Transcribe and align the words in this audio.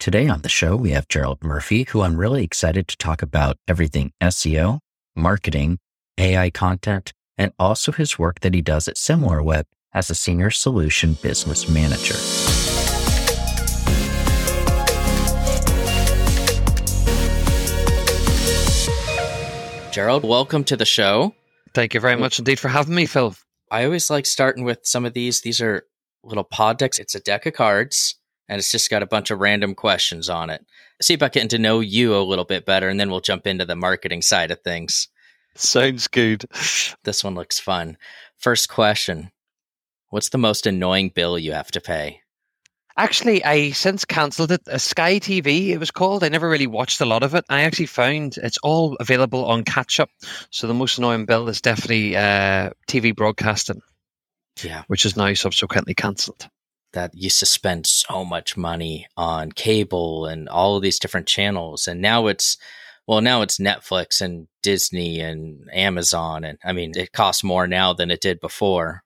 Today 0.00 0.28
on 0.28 0.40
the 0.40 0.48
show, 0.48 0.76
we 0.76 0.92
have 0.92 1.08
Gerald 1.08 1.44
Murphy, 1.44 1.84
who 1.90 2.00
I'm 2.00 2.16
really 2.16 2.42
excited 2.42 2.88
to 2.88 2.96
talk 2.96 3.20
about 3.20 3.58
everything 3.68 4.12
SEO, 4.22 4.78
marketing, 5.14 5.78
AI 6.16 6.48
content, 6.48 7.12
and 7.36 7.52
also 7.58 7.92
his 7.92 8.18
work 8.18 8.40
that 8.40 8.54
he 8.54 8.62
does 8.62 8.88
at 8.88 8.96
SimilarWeb 8.96 9.64
as 9.92 10.08
a 10.08 10.14
senior 10.14 10.48
solution 10.48 11.18
business 11.22 11.68
manager. 11.68 12.14
Gerald, 19.92 20.24
welcome 20.24 20.64
to 20.64 20.78
the 20.78 20.86
show. 20.86 21.34
Thank 21.74 21.92
you 21.92 22.00
very 22.00 22.16
much 22.16 22.38
indeed 22.38 22.58
for 22.58 22.68
having 22.68 22.94
me, 22.94 23.04
Phil. 23.04 23.36
I 23.70 23.84
always 23.84 24.08
like 24.08 24.24
starting 24.24 24.64
with 24.64 24.78
some 24.82 25.04
of 25.04 25.12
these. 25.12 25.42
These 25.42 25.60
are 25.60 25.84
little 26.24 26.44
pod 26.44 26.78
decks. 26.78 26.98
It's 26.98 27.14
a 27.14 27.20
deck 27.20 27.44
of 27.44 27.52
cards 27.52 28.14
and 28.50 28.58
it's 28.58 28.72
just 28.72 28.90
got 28.90 29.02
a 29.02 29.06
bunch 29.06 29.30
of 29.30 29.38
random 29.38 29.76
questions 29.76 30.28
on 30.28 30.50
it. 30.50 30.66
See 31.00 31.14
about 31.14 31.32
getting 31.32 31.48
to 31.50 31.58
know 31.58 31.78
you 31.78 32.16
a 32.16 32.18
little 32.18 32.44
bit 32.44 32.66
better, 32.66 32.88
and 32.88 32.98
then 32.98 33.08
we'll 33.08 33.20
jump 33.20 33.46
into 33.46 33.64
the 33.64 33.76
marketing 33.76 34.22
side 34.22 34.50
of 34.50 34.60
things. 34.60 35.06
Sounds 35.54 36.08
good. 36.08 36.44
This 37.04 37.22
one 37.22 37.36
looks 37.36 37.60
fun. 37.60 37.96
First 38.36 38.68
question 38.68 39.30
What's 40.08 40.30
the 40.30 40.38
most 40.38 40.66
annoying 40.66 41.10
bill 41.14 41.38
you 41.38 41.52
have 41.52 41.70
to 41.70 41.80
pay? 41.80 42.22
Actually, 42.96 43.44
I 43.44 43.70
since 43.70 44.04
cancelled 44.04 44.50
it. 44.50 44.62
A 44.66 44.80
Sky 44.80 45.20
TV, 45.20 45.68
it 45.68 45.78
was 45.78 45.92
called. 45.92 46.24
I 46.24 46.28
never 46.28 46.50
really 46.50 46.66
watched 46.66 47.00
a 47.00 47.06
lot 47.06 47.22
of 47.22 47.36
it. 47.36 47.44
I 47.48 47.62
actually 47.62 47.86
found 47.86 48.36
it's 48.36 48.58
all 48.58 48.96
available 48.96 49.44
on 49.44 49.62
catch 49.62 50.00
up. 50.00 50.10
So 50.50 50.66
the 50.66 50.74
most 50.74 50.98
annoying 50.98 51.24
bill 51.24 51.48
is 51.48 51.60
definitely 51.60 52.16
uh, 52.16 52.70
TV 52.88 53.14
broadcasting. 53.14 53.80
Yeah. 54.60 54.82
Which 54.88 55.06
is 55.06 55.16
now 55.16 55.32
subsequently 55.34 55.94
cancelled 55.94 56.48
that 56.92 57.14
used 57.14 57.38
to 57.40 57.46
spend 57.46 57.86
so 57.86 58.24
much 58.24 58.56
money 58.56 59.06
on 59.16 59.52
cable 59.52 60.26
and 60.26 60.48
all 60.48 60.76
of 60.76 60.82
these 60.82 60.98
different 60.98 61.26
channels 61.26 61.86
and 61.86 62.00
now 62.00 62.26
it's 62.26 62.56
well 63.06 63.20
now 63.20 63.42
it's 63.42 63.58
netflix 63.58 64.20
and 64.20 64.48
disney 64.62 65.20
and 65.20 65.68
amazon 65.72 66.44
and 66.44 66.58
i 66.64 66.72
mean 66.72 66.92
it 66.96 67.12
costs 67.12 67.44
more 67.44 67.66
now 67.66 67.92
than 67.92 68.10
it 68.10 68.20
did 68.20 68.40
before. 68.40 69.02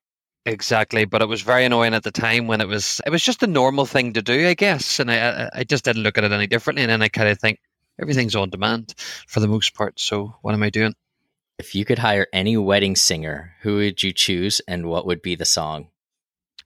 Exactly 0.47 1.07
but 1.07 1.23
it 1.23 1.29
was 1.29 1.41
very 1.41 1.65
annoying 1.65 1.95
at 1.95 2.03
the 2.03 2.11
time 2.11 2.47
when 2.47 2.61
it 2.61 2.69
was 2.69 3.01
it 3.07 3.11
was 3.11 3.23
just 3.23 3.43
a 3.43 3.47
normal 3.47 3.87
thing 3.87 4.13
to 4.13 4.21
do 4.21 4.47
i 4.47 4.53
guess 4.53 5.01
and 5.01 5.11
i 5.11 5.49
i 5.55 5.65
just 5.65 5.87
didn't 5.87 6.03
look 6.03 6.19
at 6.19 6.25
it 6.25 6.33
any 6.33 6.47
differently 6.47 6.83
and 6.83 6.91
then 6.91 7.01
i 7.01 7.09
kind 7.09 7.31
of 7.31 7.39
think 7.41 7.59
everything's 7.99 8.37
on 8.37 8.51
demand 8.51 8.95
for 9.27 9.41
the 9.41 9.49
most 9.49 9.75
part 9.75 9.99
so 9.99 10.37
what 10.43 10.53
am 10.53 10.63
i 10.63 10.69
doing? 10.69 10.95
If 11.59 11.75
you 11.75 11.85
could 11.87 12.01
hire 12.01 12.27
any 12.31 12.59
wedding 12.59 12.95
singer 12.95 13.55
who 13.63 13.77
would 13.77 14.03
you 14.03 14.13
choose 14.13 14.61
and 14.69 14.87
what 14.87 15.07
would 15.07 15.23
be 15.23 15.35
the 15.35 15.47
song 15.47 15.89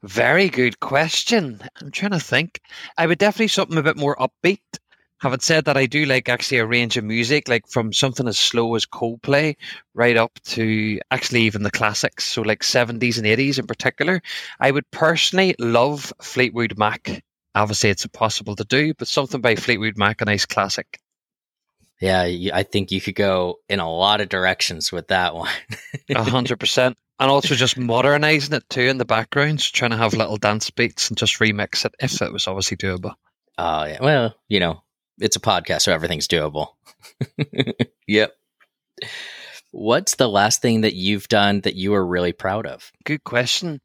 very 0.03 0.49
good 0.49 0.81
question. 0.81 1.61
I'm 1.81 1.91
trying 1.91 2.13
to 2.13 2.21
think. 2.21 2.61
I 2.97 3.07
would 3.07 3.19
definitely 3.19 3.49
something 3.49 3.79
a 3.79 3.83
bit 3.83 3.97
more 3.97 4.17
upbeat. 4.17 4.61
Having 5.21 5.41
said 5.41 5.65
that, 5.65 5.77
I 5.77 5.87
do 5.87 6.05
like 6.05 6.29
actually 6.29 6.59
a 6.59 6.67
range 6.67 6.97
of 6.97 7.03
music, 7.03 7.49
like 7.49 7.69
from 7.69 7.93
something 7.93 8.29
as 8.29 8.39
slow 8.39 8.77
as 8.77 8.87
Coldplay 8.87 9.57
right 9.93 10.17
up 10.17 10.39
to 10.45 11.01
actually 11.11 11.43
even 11.43 11.65
the 11.65 11.73
classics. 11.73 12.25
So, 12.25 12.43
like 12.43 12.61
70s 12.61 13.19
and 13.19 13.27
80s 13.27 13.59
in 13.59 13.67
particular. 13.67 14.23
I 14.61 14.71
would 14.71 14.89
personally 14.93 15.57
love 15.59 16.13
Fleetwood 16.23 16.79
Mac. 16.79 17.25
Obviously, 17.57 17.91
it's 17.91 18.05
impossible 18.05 18.55
to 18.55 18.65
do, 18.65 18.95
but 18.95 19.09
something 19.09 19.41
by 19.41 19.57
Fleetwood 19.57 19.99
Mac, 19.99 20.21
a 20.21 20.25
nice 20.25 20.47
classic. 20.47 21.01
Yeah, 22.01 22.23
I 22.55 22.63
think 22.63 22.93
you 22.93 23.01
could 23.01 23.17
go 23.17 23.59
in 23.69 23.81
a 23.81 23.91
lot 23.91 24.21
of 24.21 24.29
directions 24.29 24.93
with 24.93 25.09
that 25.09 25.35
one. 25.35 25.51
A 26.11 26.23
hundred 26.23 26.61
percent 26.61 26.97
and 27.19 27.31
also 27.31 27.55
just 27.55 27.79
modernizing 27.79 28.55
it 28.55 28.69
too 28.69 28.83
in 28.83 28.99
the 28.99 29.05
background, 29.05 29.61
so 29.61 29.71
trying 29.73 29.91
to 29.91 29.97
have 29.97 30.15
little 30.15 30.37
dance 30.37 30.71
beats 30.71 31.09
and 31.09 31.19
just 31.19 31.39
remix 31.39 31.85
it 31.85 31.95
if 32.01 32.21
it 32.23 32.33
was 32.33 32.47
obviously 32.47 32.77
doable. 32.77 33.15
Oh 33.57 33.85
yeah, 33.85 33.99
well, 34.01 34.35
you 34.49 34.61
know, 34.61 34.83
it's 35.19 35.37
a 35.37 35.41
podcast, 35.41 35.83
so 35.83 35.93
everything's 35.93 36.29
doable. 36.29 36.69
yep. 38.07 38.35
What's 39.71 40.15
the 40.15 40.29
last 40.29 40.63
thing 40.63 40.83
that 40.83 40.95
you've 40.95 41.29
done 41.29 41.61
that 41.63 41.75
you 41.75 41.95
are 41.95 42.07
really 42.07 42.33
proud 42.33 42.67
of? 42.67 42.91
Good 43.05 43.25
question. 43.25 43.81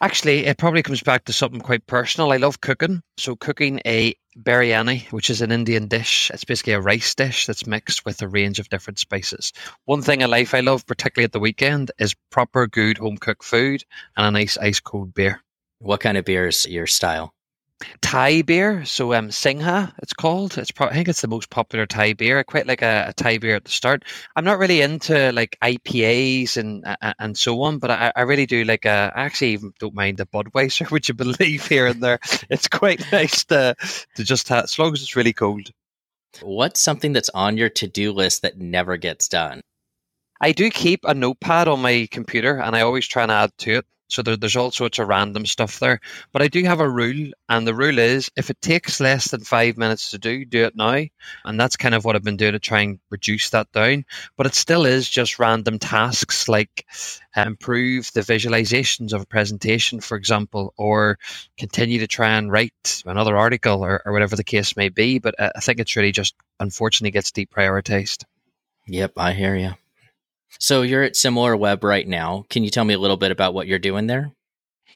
Actually, 0.00 0.46
it 0.46 0.58
probably 0.58 0.82
comes 0.82 1.02
back 1.02 1.24
to 1.24 1.32
something 1.32 1.60
quite 1.60 1.86
personal. 1.86 2.32
I 2.32 2.36
love 2.36 2.60
cooking. 2.60 3.02
So, 3.16 3.36
cooking 3.36 3.80
a 3.86 4.14
biryani, 4.42 5.10
which 5.12 5.30
is 5.30 5.40
an 5.40 5.52
Indian 5.52 5.86
dish, 5.88 6.30
it's 6.32 6.44
basically 6.44 6.72
a 6.72 6.80
rice 6.80 7.14
dish 7.14 7.46
that's 7.46 7.66
mixed 7.66 8.04
with 8.04 8.20
a 8.22 8.28
range 8.28 8.58
of 8.58 8.68
different 8.68 8.98
spices. 8.98 9.52
One 9.84 10.02
thing 10.02 10.20
in 10.20 10.30
life 10.30 10.54
I 10.54 10.60
love, 10.60 10.86
particularly 10.86 11.24
at 11.24 11.32
the 11.32 11.40
weekend, 11.40 11.90
is 11.98 12.14
proper 12.30 12.66
good 12.66 12.98
home 12.98 13.18
cooked 13.18 13.44
food 13.44 13.84
and 14.16 14.26
a 14.26 14.30
nice 14.30 14.58
ice 14.58 14.80
cold 14.80 15.14
beer. 15.14 15.40
What 15.78 16.00
kind 16.00 16.16
of 16.16 16.24
beer 16.24 16.48
is 16.48 16.66
your 16.66 16.86
style? 16.86 17.34
Thai 18.00 18.42
beer. 18.42 18.84
So 18.84 19.12
um, 19.14 19.30
Singha, 19.30 19.94
it's 20.02 20.12
called. 20.12 20.56
It's 20.58 20.70
pro- 20.70 20.88
I 20.88 20.92
think 20.92 21.08
it's 21.08 21.20
the 21.20 21.28
most 21.28 21.50
popular 21.50 21.86
Thai 21.86 22.12
beer. 22.14 22.38
I 22.38 22.42
quite 22.42 22.66
like 22.66 22.82
a, 22.82 23.06
a, 23.08 23.12
Thai 23.12 23.38
beer 23.38 23.56
at 23.56 23.64
the 23.64 23.70
start. 23.70 24.04
I'm 24.36 24.44
not 24.44 24.58
really 24.58 24.80
into 24.80 25.32
like 25.32 25.58
IPAs 25.62 26.56
and 26.56 26.84
uh, 26.86 27.14
and 27.18 27.36
so 27.36 27.60
on, 27.62 27.78
but 27.78 27.90
I, 27.90 28.12
I 28.14 28.22
really 28.22 28.46
do 28.46 28.64
like. 28.64 28.84
A, 28.84 29.12
I 29.14 29.24
actually 29.24 29.52
even 29.52 29.72
don't 29.78 29.94
mind 29.94 30.18
the 30.18 30.26
Budweiser, 30.26 30.90
which 30.90 31.08
you 31.08 31.14
believe 31.14 31.66
here 31.66 31.86
and 31.86 32.02
there. 32.02 32.20
it's 32.48 32.68
quite 32.68 33.00
nice 33.12 33.44
to 33.46 33.74
to 34.16 34.24
just 34.24 34.48
have, 34.48 34.64
as 34.64 34.78
long 34.78 34.92
as 34.92 35.02
it's 35.02 35.16
really 35.16 35.32
cold. 35.32 35.70
What's 36.42 36.80
something 36.80 37.12
that's 37.12 37.30
on 37.30 37.56
your 37.56 37.70
to 37.70 37.86
do 37.86 38.12
list 38.12 38.42
that 38.42 38.58
never 38.58 38.96
gets 38.96 39.28
done? 39.28 39.60
I 40.40 40.52
do 40.52 40.68
keep 40.68 41.04
a 41.04 41.14
notepad 41.14 41.68
on 41.68 41.80
my 41.80 42.08
computer, 42.10 42.58
and 42.58 42.74
I 42.74 42.80
always 42.80 43.06
try 43.06 43.22
and 43.22 43.32
add 43.32 43.50
to 43.58 43.78
it. 43.78 43.86
So 44.08 44.22
there, 44.22 44.36
there's 44.36 44.56
all 44.56 44.70
sorts 44.70 44.98
of 44.98 45.08
random 45.08 45.46
stuff 45.46 45.80
there. 45.80 46.00
But 46.32 46.42
I 46.42 46.48
do 46.48 46.62
have 46.64 46.80
a 46.80 46.88
rule, 46.88 47.32
and 47.48 47.66
the 47.66 47.74
rule 47.74 47.98
is 47.98 48.30
if 48.36 48.50
it 48.50 48.60
takes 48.60 49.00
less 49.00 49.30
than 49.30 49.40
five 49.40 49.76
minutes 49.76 50.10
to 50.10 50.18
do, 50.18 50.44
do 50.44 50.64
it 50.64 50.76
now. 50.76 51.04
And 51.44 51.58
that's 51.58 51.76
kind 51.76 51.94
of 51.94 52.04
what 52.04 52.16
I've 52.16 52.22
been 52.22 52.36
doing 52.36 52.52
to 52.52 52.58
try 52.58 52.80
and 52.80 52.98
reduce 53.10 53.50
that 53.50 53.72
down. 53.72 54.04
But 54.36 54.46
it 54.46 54.54
still 54.54 54.84
is 54.84 55.08
just 55.08 55.38
random 55.38 55.78
tasks 55.78 56.48
like 56.48 56.86
uh, 57.36 57.42
improve 57.46 58.12
the 58.12 58.20
visualizations 58.20 59.12
of 59.12 59.22
a 59.22 59.26
presentation, 59.26 60.00
for 60.00 60.16
example, 60.16 60.74
or 60.76 61.18
continue 61.58 61.98
to 62.00 62.06
try 62.06 62.30
and 62.30 62.52
write 62.52 63.02
another 63.06 63.36
article 63.36 63.84
or, 63.84 64.02
or 64.04 64.12
whatever 64.12 64.36
the 64.36 64.44
case 64.44 64.76
may 64.76 64.88
be. 64.88 65.18
But 65.18 65.38
uh, 65.40 65.50
I 65.56 65.60
think 65.60 65.80
it's 65.80 65.96
really 65.96 66.12
just 66.12 66.34
unfortunately 66.60 67.10
gets 67.10 67.32
deprioritized. 67.32 68.24
Yep, 68.86 69.12
I 69.16 69.32
hear 69.32 69.56
you. 69.56 69.74
So 70.58 70.82
you're 70.82 71.02
at 71.02 71.14
SimilarWeb 71.14 71.82
right 71.82 72.06
now. 72.06 72.44
Can 72.48 72.64
you 72.64 72.70
tell 72.70 72.84
me 72.84 72.94
a 72.94 72.98
little 72.98 73.16
bit 73.16 73.30
about 73.30 73.54
what 73.54 73.66
you're 73.66 73.78
doing 73.78 74.06
there? 74.06 74.32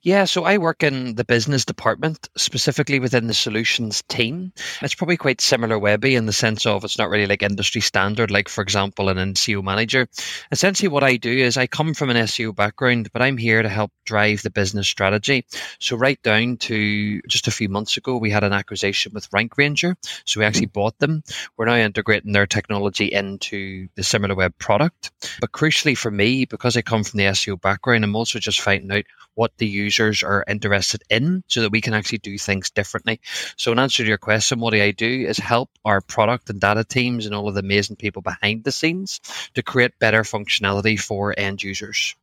Yeah, 0.02 0.24
so 0.24 0.44
I 0.44 0.58
work 0.58 0.82
in 0.82 1.16
the 1.16 1.24
business 1.24 1.64
department, 1.64 2.28
specifically 2.36 3.00
within 3.00 3.26
the 3.26 3.34
solutions 3.34 4.02
team. 4.08 4.52
It's 4.80 4.94
probably 4.94 5.16
quite 5.16 5.38
SimilarWebby 5.38 6.16
in 6.16 6.26
the 6.26 6.32
sense 6.32 6.66
of 6.66 6.84
it's 6.84 6.98
not 6.98 7.10
really 7.10 7.26
like 7.26 7.42
industry 7.42 7.80
standard, 7.80 8.30
like, 8.30 8.48
for 8.48 8.62
example, 8.62 9.08
an 9.08 9.18
SEO 9.34 9.62
manager. 9.62 10.08
Essentially, 10.52 10.88
what 10.88 11.02
I 11.02 11.16
do 11.16 11.32
is 11.32 11.56
I 11.56 11.66
come 11.66 11.94
from 11.94 12.10
an 12.10 12.16
SEO 12.16 12.54
background, 12.54 13.10
but 13.12 13.22
I'm 13.22 13.36
here 13.36 13.62
to 13.62 13.68
help 13.68 13.90
drive 14.04 14.42
the 14.42 14.50
business 14.50 14.86
strategy. 14.86 15.44
So, 15.80 15.96
right 15.96 16.22
down 16.22 16.58
to 16.58 17.20
just 17.22 17.48
a 17.48 17.52
few 17.52 17.68
months 17.68 17.96
ago, 17.96 18.16
we 18.16 18.30
had 18.30 18.44
an 18.44 18.52
acquisition 18.52 19.12
with 19.14 19.28
Rank 19.32 19.58
Ranger. 19.58 19.96
So, 20.24 20.40
we 20.40 20.46
actually 20.46 20.66
bought 20.66 20.98
them. 20.98 21.24
We're 21.56 21.66
now 21.66 21.76
integrating 21.76 22.32
their 22.32 22.46
technology 22.46 23.06
into 23.06 23.88
the 23.96 24.02
SimilarWeb 24.02 24.58
product. 24.58 25.10
But 25.40 25.52
crucially 25.52 25.96
for 25.96 26.10
me, 26.10 26.44
because 26.44 26.76
I 26.76 26.82
come 26.82 27.02
from 27.02 27.18
the 27.18 27.24
SEO 27.24 27.60
background, 27.60 28.04
I'm 28.04 28.16
also 28.16 28.38
just 28.38 28.60
finding 28.60 28.92
out 28.96 29.04
what 29.38 29.56
the 29.56 29.68
users 29.68 30.24
are 30.24 30.44
interested 30.48 31.04
in 31.08 31.44
so 31.46 31.60
that 31.62 31.70
we 31.70 31.80
can 31.80 31.94
actually 31.94 32.18
do 32.18 32.36
things 32.36 32.70
differently. 32.70 33.20
So, 33.56 33.70
in 33.70 33.78
answer 33.78 34.02
to 34.02 34.08
your 34.08 34.18
question, 34.18 34.58
what 34.58 34.72
do 34.72 34.82
I 34.82 34.90
do 34.90 35.26
is 35.28 35.38
help 35.38 35.70
our 35.84 36.00
product 36.00 36.50
and 36.50 36.60
data 36.60 36.82
teams 36.82 37.24
and 37.24 37.32
all 37.32 37.46
of 37.46 37.54
the 37.54 37.60
amazing 37.60 37.94
people 37.94 38.20
behind 38.20 38.64
the 38.64 38.72
scenes 38.72 39.20
to 39.54 39.62
create 39.62 40.00
better 40.00 40.22
functionality 40.24 40.98
for 40.98 41.38
end 41.38 41.62
users. 41.62 42.16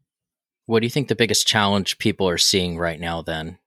What 0.66 0.82
do 0.82 0.88
you 0.88 0.90
think 0.90 1.08
the 1.08 1.16
biggest 1.16 1.48
challenge 1.48 2.00
people 2.00 2.28
are 2.28 2.38
seeing 2.38 2.78
right 2.78 3.00
now 3.00 3.22
then? 3.22 3.60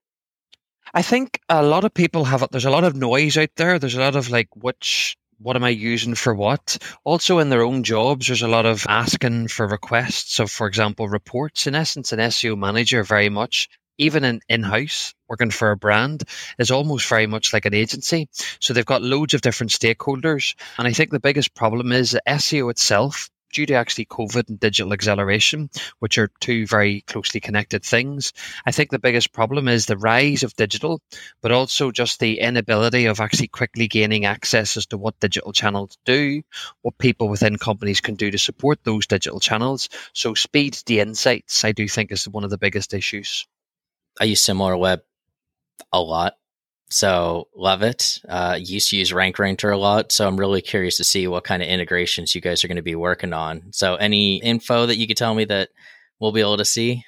I 0.93 1.01
think 1.01 1.41
a 1.49 1.63
lot 1.63 1.85
of 1.85 1.93
people 1.93 2.25
have 2.25 2.47
there's 2.51 2.65
a 2.65 2.69
lot 2.69 2.83
of 2.83 2.95
noise 2.95 3.35
out 3.35 3.55
there. 3.55 3.79
There's 3.79 3.95
a 3.95 4.01
lot 4.01 4.15
of 4.15 4.29
like 4.29 4.55
which 4.55 5.17
what 5.39 5.55
am 5.55 5.63
I 5.63 5.69
using 5.69 6.15
for 6.15 6.35
what? 6.35 6.77
Also, 7.03 7.39
in 7.39 7.49
their 7.49 7.63
own 7.63 7.83
jobs, 7.83 8.27
there's 8.27 8.41
a 8.41 8.47
lot 8.47 8.65
of 8.65 8.85
asking 8.89 9.47
for 9.47 9.67
requests 9.67 10.39
of, 10.39 10.51
for 10.51 10.67
example, 10.67 11.07
reports. 11.07 11.65
In 11.65 11.75
essence, 11.75 12.11
an 12.11 12.19
SEO 12.19 12.57
manager 12.57 13.03
very 13.03 13.29
much, 13.29 13.69
even 13.97 14.23
in 14.23 14.41
in 14.49 14.63
house, 14.63 15.13
working 15.29 15.51
for 15.51 15.71
a 15.71 15.77
brand, 15.77 16.23
is 16.57 16.71
almost 16.71 17.07
very 17.07 17.27
much 17.27 17.53
like 17.53 17.65
an 17.65 17.73
agency. 17.73 18.27
So 18.59 18.73
they've 18.73 18.85
got 18.85 19.01
loads 19.01 19.33
of 19.33 19.41
different 19.41 19.71
stakeholders. 19.71 20.55
And 20.77 20.87
I 20.87 20.91
think 20.91 21.11
the 21.11 21.19
biggest 21.19 21.55
problem 21.55 21.91
is 21.91 22.11
that 22.11 22.23
SEO 22.27 22.69
itself 22.69 23.29
due 23.51 23.65
to 23.65 23.73
actually 23.73 24.05
COVID 24.05 24.49
and 24.49 24.59
digital 24.59 24.93
acceleration, 24.93 25.69
which 25.99 26.17
are 26.17 26.31
two 26.39 26.65
very 26.67 27.01
closely 27.01 27.39
connected 27.39 27.83
things. 27.83 28.33
I 28.65 28.71
think 28.71 28.89
the 28.89 28.99
biggest 28.99 29.33
problem 29.33 29.67
is 29.67 29.85
the 29.85 29.97
rise 29.97 30.43
of 30.43 30.55
digital, 30.55 31.01
but 31.41 31.51
also 31.51 31.91
just 31.91 32.19
the 32.19 32.39
inability 32.39 33.05
of 33.05 33.19
actually 33.19 33.47
quickly 33.47 33.87
gaining 33.87 34.25
access 34.25 34.77
as 34.77 34.85
to 34.87 34.97
what 34.97 35.19
digital 35.19 35.53
channels 35.53 35.97
do, 36.05 36.41
what 36.81 36.97
people 36.97 37.29
within 37.29 37.57
companies 37.57 38.01
can 38.01 38.15
do 38.15 38.31
to 38.31 38.37
support 38.37 38.79
those 38.83 39.07
digital 39.07 39.39
channels. 39.39 39.89
So 40.13 40.33
speed 40.33 40.73
to 40.73 40.99
insights, 40.99 41.63
I 41.63 41.71
do 41.71 41.87
think 41.87 42.11
is 42.11 42.27
one 42.27 42.43
of 42.43 42.49
the 42.49 42.57
biggest 42.57 42.93
issues. 42.93 43.47
I 44.19 44.25
use 44.25 44.41
SimilarWeb 44.41 45.01
a 45.91 46.01
lot 46.01 46.38
So 46.91 47.47
love 47.55 47.83
it. 47.83 48.19
Uh, 48.27 48.57
used 48.59 48.89
to 48.89 48.97
use 48.97 49.11
RankRanger 49.11 49.73
a 49.73 49.77
lot, 49.77 50.11
so 50.11 50.27
I'm 50.27 50.39
really 50.39 50.61
curious 50.61 50.97
to 50.97 51.03
see 51.03 51.27
what 51.27 51.43
kind 51.43 51.61
of 51.61 51.69
integrations 51.69 52.33
you 52.33 52.41
guys 52.41 52.63
are 52.63 52.67
going 52.67 52.77
to 52.77 52.81
be 52.81 52.95
working 52.95 53.33
on. 53.33 53.71
So 53.71 53.95
any 53.95 54.37
info 54.37 54.87
that 54.87 54.97
you 54.97 55.05
could 55.05 55.17
tell 55.17 55.35
me 55.35 55.45
that 55.45 55.69
we'll 56.19 56.31
be 56.31 56.41
able 56.41 56.57
to 56.57 56.65
see? 56.65 57.03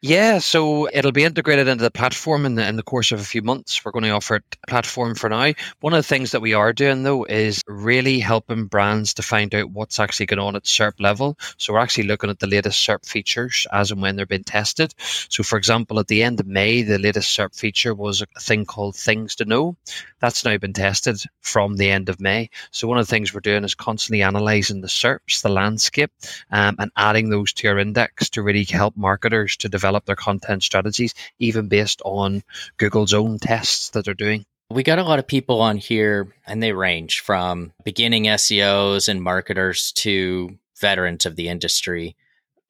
Yeah, 0.00 0.38
so 0.38 0.88
it'll 0.92 1.12
be 1.12 1.24
integrated 1.24 1.66
into 1.66 1.82
the 1.82 1.90
platform 1.90 2.46
in 2.46 2.54
the 2.54 2.66
in 2.66 2.76
the 2.76 2.82
course 2.82 3.10
of 3.10 3.20
a 3.20 3.24
few 3.24 3.42
months. 3.42 3.84
We're 3.84 3.90
going 3.90 4.04
to 4.04 4.10
offer 4.10 4.36
it 4.36 4.44
platform 4.68 5.16
for 5.16 5.28
now. 5.28 5.52
One 5.80 5.92
of 5.92 5.98
the 5.98 6.08
things 6.08 6.30
that 6.30 6.40
we 6.40 6.54
are 6.54 6.72
doing 6.72 7.02
though 7.02 7.24
is 7.24 7.62
really 7.66 8.20
helping 8.20 8.66
brands 8.66 9.14
to 9.14 9.22
find 9.22 9.52
out 9.54 9.70
what's 9.70 9.98
actually 9.98 10.26
going 10.26 10.38
on 10.38 10.54
at 10.54 10.62
SERP 10.64 11.00
level. 11.00 11.36
So 11.56 11.72
we're 11.72 11.80
actually 11.80 12.04
looking 12.06 12.30
at 12.30 12.38
the 12.38 12.46
latest 12.46 12.86
SERP 12.86 13.04
features 13.04 13.66
as 13.72 13.90
and 13.90 14.00
when 14.00 14.14
they're 14.14 14.26
being 14.26 14.44
tested. 14.44 14.94
So 14.98 15.42
for 15.42 15.56
example, 15.58 15.98
at 15.98 16.06
the 16.06 16.22
end 16.22 16.38
of 16.38 16.46
May, 16.46 16.82
the 16.82 16.98
latest 16.98 17.36
SERP 17.36 17.56
feature 17.56 17.94
was 17.94 18.22
a 18.22 18.40
thing 18.40 18.64
called 18.64 18.94
Things 18.94 19.34
to 19.36 19.44
Know. 19.44 19.76
That's 20.20 20.44
now 20.44 20.56
been 20.58 20.72
tested 20.72 21.20
from 21.40 21.76
the 21.76 21.90
end 21.90 22.08
of 22.08 22.20
May. 22.20 22.50
So 22.70 22.86
one 22.86 22.98
of 22.98 23.06
the 23.06 23.10
things 23.10 23.34
we're 23.34 23.40
doing 23.40 23.64
is 23.64 23.74
constantly 23.74 24.22
analyzing 24.22 24.82
the 24.82 24.88
SERPs, 24.88 25.42
the 25.42 25.48
landscape, 25.48 26.12
um, 26.50 26.76
and 26.78 26.92
adding 26.96 27.28
those 27.28 27.52
to 27.54 27.68
our 27.68 27.78
index 27.78 28.30
to 28.30 28.42
really 28.42 28.64
help 28.64 28.96
marketers 28.96 29.55
to 29.58 29.68
develop 29.68 30.04
their 30.04 30.16
content 30.16 30.62
strategies, 30.62 31.14
even 31.38 31.68
based 31.68 32.02
on 32.04 32.42
Google's 32.76 33.14
own 33.14 33.38
tests 33.38 33.90
that 33.90 34.04
they're 34.04 34.14
doing. 34.14 34.44
We 34.70 34.82
got 34.82 34.98
a 34.98 35.04
lot 35.04 35.18
of 35.18 35.26
people 35.26 35.60
on 35.60 35.76
here, 35.76 36.34
and 36.46 36.62
they 36.62 36.72
range 36.72 37.20
from 37.20 37.72
beginning 37.84 38.24
SEOs 38.24 39.08
and 39.08 39.22
marketers 39.22 39.92
to 39.92 40.58
veterans 40.80 41.24
of 41.24 41.36
the 41.36 41.48
industry. 41.48 42.16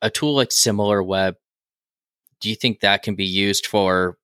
A 0.02 0.10
tool 0.10 0.34
like 0.34 0.50
SimilarWeb, 0.50 1.36
do 2.40 2.50
you 2.50 2.54
think 2.54 2.80
that 2.80 3.02
can 3.02 3.14
be 3.14 3.24
used 3.24 3.66
for 3.66 4.18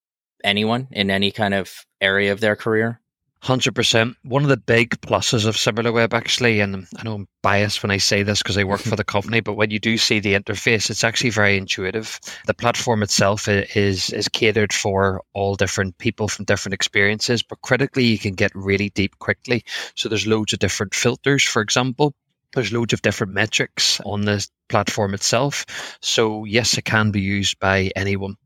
anyone 0.44 0.88
in 0.90 1.10
any 1.10 1.30
kind 1.30 1.54
of 1.54 1.86
area 2.00 2.32
of 2.32 2.40
their 2.40 2.56
career? 2.56 3.00
Hundred 3.42 3.74
percent. 3.74 4.16
One 4.22 4.44
of 4.44 4.48
the 4.48 4.56
big 4.56 5.00
pluses 5.00 5.46
of 5.46 5.56
SimilarWeb, 5.56 6.14
actually, 6.14 6.60
and 6.60 6.86
I 6.96 7.02
know 7.02 7.14
I'm 7.14 7.28
biased 7.42 7.82
when 7.82 7.90
I 7.90 7.96
say 7.96 8.22
this 8.22 8.40
because 8.40 8.56
I 8.56 8.62
work 8.62 8.78
for 8.78 8.94
the 8.94 9.02
company, 9.02 9.40
but 9.40 9.54
when 9.54 9.72
you 9.72 9.80
do 9.80 9.98
see 9.98 10.20
the 10.20 10.34
interface, 10.34 10.90
it's 10.90 11.02
actually 11.02 11.30
very 11.30 11.56
intuitive. 11.56 12.20
The 12.46 12.54
platform 12.54 13.02
itself 13.02 13.48
is 13.48 14.10
is 14.10 14.28
catered 14.28 14.72
for 14.72 15.22
all 15.32 15.56
different 15.56 15.98
people 15.98 16.28
from 16.28 16.44
different 16.44 16.74
experiences, 16.74 17.42
but 17.42 17.60
critically, 17.62 18.04
you 18.04 18.16
can 18.16 18.34
get 18.34 18.54
really 18.54 18.90
deep 18.90 19.18
quickly. 19.18 19.64
So 19.96 20.08
there's 20.08 20.24
loads 20.24 20.52
of 20.52 20.60
different 20.60 20.94
filters, 20.94 21.42
for 21.42 21.62
example. 21.62 22.14
There's 22.54 22.72
loads 22.72 22.92
of 22.92 23.02
different 23.02 23.32
metrics 23.32 24.00
on 24.02 24.20
the 24.20 24.46
platform 24.68 25.14
itself. 25.14 25.66
So 26.00 26.44
yes, 26.44 26.78
it 26.78 26.84
can 26.84 27.10
be 27.10 27.22
used 27.22 27.58
by 27.58 27.90
anyone. 27.96 28.36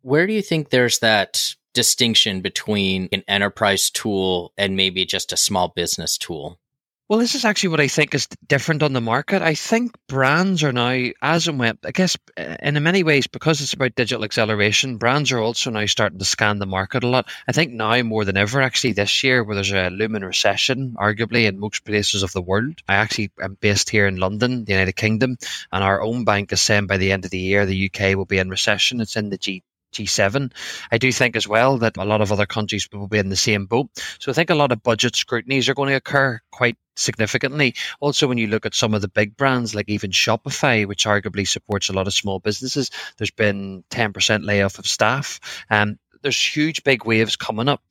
Where 0.00 0.26
do 0.26 0.32
you 0.32 0.42
think 0.42 0.70
there's 0.70 0.98
that 0.98 1.54
distinction 1.74 2.40
between 2.40 3.08
an 3.12 3.22
enterprise 3.28 3.90
tool 3.90 4.52
and 4.56 4.76
maybe 4.76 5.04
just 5.04 5.32
a 5.32 5.36
small 5.36 5.68
business 5.68 6.16
tool? 6.16 6.58
Well, 7.06 7.18
this 7.18 7.34
is 7.34 7.44
actually 7.44 7.68
what 7.68 7.80
I 7.80 7.88
think 7.88 8.14
is 8.14 8.26
different 8.48 8.82
on 8.82 8.94
the 8.94 9.00
market. 9.02 9.42
I 9.42 9.54
think 9.54 9.92
brands 10.08 10.62
are 10.62 10.72
now, 10.72 11.10
as 11.20 11.46
and 11.46 11.58
when, 11.58 11.78
I 11.84 11.90
guess, 11.90 12.16
uh, 12.38 12.56
in 12.62 12.82
many 12.82 13.02
ways, 13.02 13.26
because 13.26 13.60
it's 13.60 13.74
about 13.74 13.94
digital 13.94 14.24
acceleration, 14.24 14.96
brands 14.96 15.30
are 15.30 15.38
also 15.38 15.68
now 15.68 15.84
starting 15.84 16.18
to 16.18 16.24
scan 16.24 16.60
the 16.60 16.66
market 16.66 17.04
a 17.04 17.08
lot. 17.08 17.28
I 17.46 17.52
think 17.52 17.72
now 17.72 18.02
more 18.04 18.24
than 18.24 18.38
ever, 18.38 18.62
actually, 18.62 18.94
this 18.94 19.22
year, 19.22 19.44
where 19.44 19.54
there's 19.54 19.70
a 19.70 19.90
looming 19.90 20.22
recession, 20.22 20.96
arguably 20.98 21.46
in 21.46 21.58
most 21.60 21.84
places 21.84 22.22
of 22.22 22.32
the 22.32 22.40
world. 22.40 22.80
I 22.88 22.94
actually 22.94 23.32
am 23.38 23.58
based 23.60 23.90
here 23.90 24.06
in 24.06 24.16
London, 24.16 24.64
the 24.64 24.72
United 24.72 24.96
Kingdom, 24.96 25.36
and 25.70 25.84
our 25.84 26.00
own 26.00 26.24
bank 26.24 26.52
is 26.52 26.62
saying 26.62 26.86
by 26.86 26.96
the 26.96 27.12
end 27.12 27.26
of 27.26 27.30
the 27.30 27.38
year, 27.38 27.66
the 27.66 27.90
UK 27.92 28.16
will 28.16 28.24
be 28.24 28.38
in 28.38 28.48
recession. 28.48 29.02
It's 29.02 29.16
in 29.16 29.28
the 29.28 29.36
G 29.36 29.62
G7. 29.94 30.52
I 30.90 30.98
do 30.98 31.10
think 31.12 31.36
as 31.36 31.48
well 31.48 31.78
that 31.78 31.96
a 31.96 32.04
lot 32.04 32.20
of 32.20 32.32
other 32.32 32.46
countries 32.46 32.88
will 32.92 33.08
be 33.08 33.18
in 33.18 33.28
the 33.28 33.36
same 33.36 33.66
boat. 33.66 33.88
So 34.18 34.30
I 34.30 34.34
think 34.34 34.50
a 34.50 34.54
lot 34.54 34.72
of 34.72 34.82
budget 34.82 35.16
scrutinies 35.16 35.68
are 35.68 35.74
going 35.74 35.90
to 35.90 35.96
occur 35.96 36.40
quite 36.50 36.76
significantly. 36.96 37.74
Also, 38.00 38.26
when 38.26 38.38
you 38.38 38.46
look 38.46 38.66
at 38.66 38.74
some 38.74 38.94
of 38.94 39.02
the 39.02 39.08
big 39.08 39.36
brands, 39.36 39.74
like 39.74 39.88
even 39.88 40.10
Shopify, 40.10 40.86
which 40.86 41.06
arguably 41.06 41.46
supports 41.46 41.88
a 41.88 41.92
lot 41.92 42.06
of 42.06 42.14
small 42.14 42.38
businesses, 42.38 42.90
there's 43.18 43.30
been 43.30 43.84
10% 43.90 44.44
layoff 44.44 44.78
of 44.78 44.86
staff. 44.86 45.40
Um, 45.70 45.98
there's 46.24 46.56
huge 46.56 46.82
big 46.84 47.04
waves 47.04 47.36
coming 47.36 47.68
up. 47.68 47.82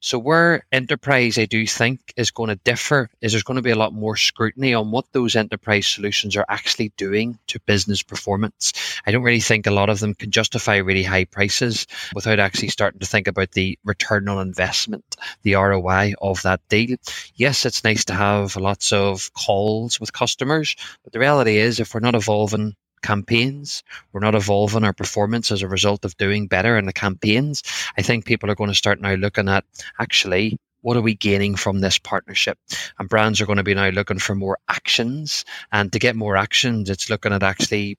So 0.00 0.18
where 0.18 0.64
enterprise, 0.70 1.38
I 1.38 1.46
do 1.46 1.66
think, 1.66 2.12
is 2.16 2.30
going 2.30 2.50
to 2.50 2.56
differ 2.56 3.08
is 3.20 3.32
there's 3.32 3.42
going 3.42 3.56
to 3.56 3.62
be 3.62 3.70
a 3.70 3.76
lot 3.76 3.94
more 3.94 4.14
scrutiny 4.14 4.74
on 4.74 4.90
what 4.90 5.06
those 5.12 5.34
enterprise 5.34 5.88
solutions 5.88 6.36
are 6.36 6.44
actually 6.48 6.92
doing 6.98 7.38
to 7.48 7.60
business 7.60 8.02
performance. 8.02 9.00
I 9.06 9.10
don't 9.10 9.22
really 9.22 9.40
think 9.40 9.66
a 9.66 9.72
lot 9.72 9.88
of 9.88 10.00
them 10.00 10.14
can 10.14 10.30
justify 10.30 10.76
really 10.76 11.02
high 11.02 11.24
prices 11.24 11.86
without 12.14 12.38
actually 12.38 12.68
starting 12.68 13.00
to 13.00 13.06
think 13.06 13.26
about 13.26 13.52
the 13.52 13.78
return 13.84 14.28
on 14.28 14.46
investment, 14.46 15.16
the 15.42 15.54
ROI 15.54 16.12
of 16.20 16.42
that 16.42 16.60
deal. 16.68 16.98
Yes, 17.34 17.64
it's 17.64 17.84
nice 17.84 18.04
to 18.06 18.14
have 18.14 18.54
lots 18.56 18.92
of 18.92 19.32
calls 19.32 19.98
with 19.98 20.12
customers, 20.12 20.76
but 21.04 21.14
the 21.14 21.20
reality 21.20 21.56
is 21.56 21.80
if 21.80 21.94
we're 21.94 22.00
not 22.00 22.14
evolving 22.14 22.76
campaigns. 23.02 23.82
We're 24.12 24.20
not 24.20 24.34
evolving 24.34 24.84
our 24.84 24.92
performance 24.92 25.50
as 25.50 25.62
a 25.62 25.68
result 25.68 26.04
of 26.04 26.16
doing 26.16 26.46
better 26.46 26.76
in 26.78 26.86
the 26.86 26.92
campaigns. 26.92 27.62
I 27.96 28.02
think 28.02 28.24
people 28.24 28.50
are 28.50 28.54
going 28.54 28.70
to 28.70 28.74
start 28.74 29.00
now 29.00 29.14
looking 29.14 29.48
at 29.48 29.64
actually 29.98 30.58
what 30.82 30.96
are 30.96 31.02
we 31.02 31.14
gaining 31.14 31.56
from 31.56 31.80
this 31.80 31.98
partnership? 31.98 32.58
And 32.98 33.08
brands 33.08 33.40
are 33.40 33.46
going 33.46 33.56
to 33.56 33.64
be 33.64 33.74
now 33.74 33.88
looking 33.88 34.18
for 34.18 34.34
more 34.34 34.58
actions. 34.68 35.44
And 35.72 35.92
to 35.92 35.98
get 35.98 36.16
more 36.16 36.36
actions, 36.36 36.88
it's 36.88 37.10
looking 37.10 37.32
at 37.32 37.42
actually 37.42 37.98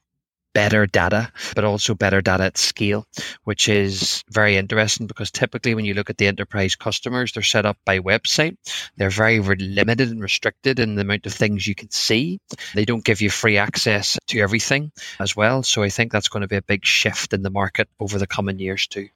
better 0.53 0.85
data, 0.85 1.31
but 1.55 1.63
also 1.63 1.93
better 1.93 2.21
data 2.21 2.45
at 2.45 2.57
scale, 2.57 3.05
which 3.43 3.69
is 3.69 4.23
very 4.29 4.57
interesting 4.57 5.07
because 5.07 5.31
typically 5.31 5.75
when 5.75 5.85
you 5.85 5.93
look 5.93 6.09
at 6.09 6.17
the 6.17 6.27
enterprise 6.27 6.75
customers, 6.75 7.31
they're 7.31 7.43
set 7.43 7.65
up 7.65 7.77
by 7.85 7.99
website. 7.99 8.57
They're 8.97 9.09
very 9.09 9.39
limited 9.39 10.09
and 10.09 10.21
restricted 10.21 10.79
in 10.79 10.95
the 10.95 11.01
amount 11.01 11.25
of 11.25 11.33
things 11.33 11.67
you 11.67 11.75
can 11.75 11.91
see. 11.91 12.39
They 12.73 12.85
don't 12.85 13.05
give 13.05 13.21
you 13.21 13.29
free 13.29 13.57
access 13.57 14.17
to 14.27 14.39
everything 14.39 14.91
as 15.19 15.35
well. 15.35 15.63
So 15.63 15.83
I 15.83 15.89
think 15.89 16.11
that's 16.11 16.29
going 16.29 16.41
to 16.41 16.47
be 16.47 16.57
a 16.57 16.61
big 16.61 16.85
shift 16.85 17.33
in 17.33 17.43
the 17.43 17.49
market 17.49 17.87
over 17.99 18.17
the 18.17 18.27
coming 18.27 18.59
years 18.59 18.87
too. 18.87 19.09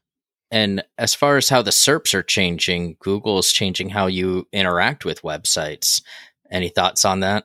And 0.52 0.84
as 1.00 1.16
far 1.16 1.38
as 1.38 1.50
how 1.50 1.64
the 1.64 1.72
SERPs 1.72 2.14
are 2.14 2.22
changing, 2.22 2.98
Google 3.00 3.40
is 3.40 3.52
changing 3.52 3.90
how 3.90 4.06
you 4.06 4.48
interact 4.52 5.04
with 5.04 5.24
websites. 5.24 6.04
Any 6.52 6.70
thoughts 6.70 7.06
on 7.06 7.22
that? 7.22 7.44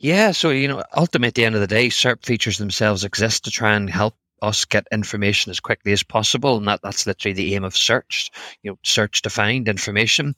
Yeah, 0.00 0.30
so 0.30 0.50
you 0.50 0.68
know, 0.68 0.82
ultimately, 0.96 1.28
at 1.28 1.34
the 1.34 1.44
end 1.44 1.54
of 1.56 1.60
the 1.60 1.66
day, 1.66 1.88
SERP 1.88 2.24
features 2.24 2.58
themselves 2.58 3.04
exist 3.04 3.44
to 3.44 3.50
try 3.50 3.74
and 3.74 3.90
help 3.90 4.14
us 4.40 4.64
get 4.64 4.86
information 4.92 5.50
as 5.50 5.58
quickly 5.58 5.90
as 5.92 6.04
possible, 6.04 6.56
and 6.56 6.68
that, 6.68 6.80
that's 6.82 7.04
literally 7.04 7.32
the 7.32 7.56
aim 7.56 7.64
of 7.64 7.76
search. 7.76 8.30
You 8.62 8.70
know, 8.70 8.78
search 8.84 9.22
to 9.22 9.30
find 9.30 9.68
information. 9.68 10.36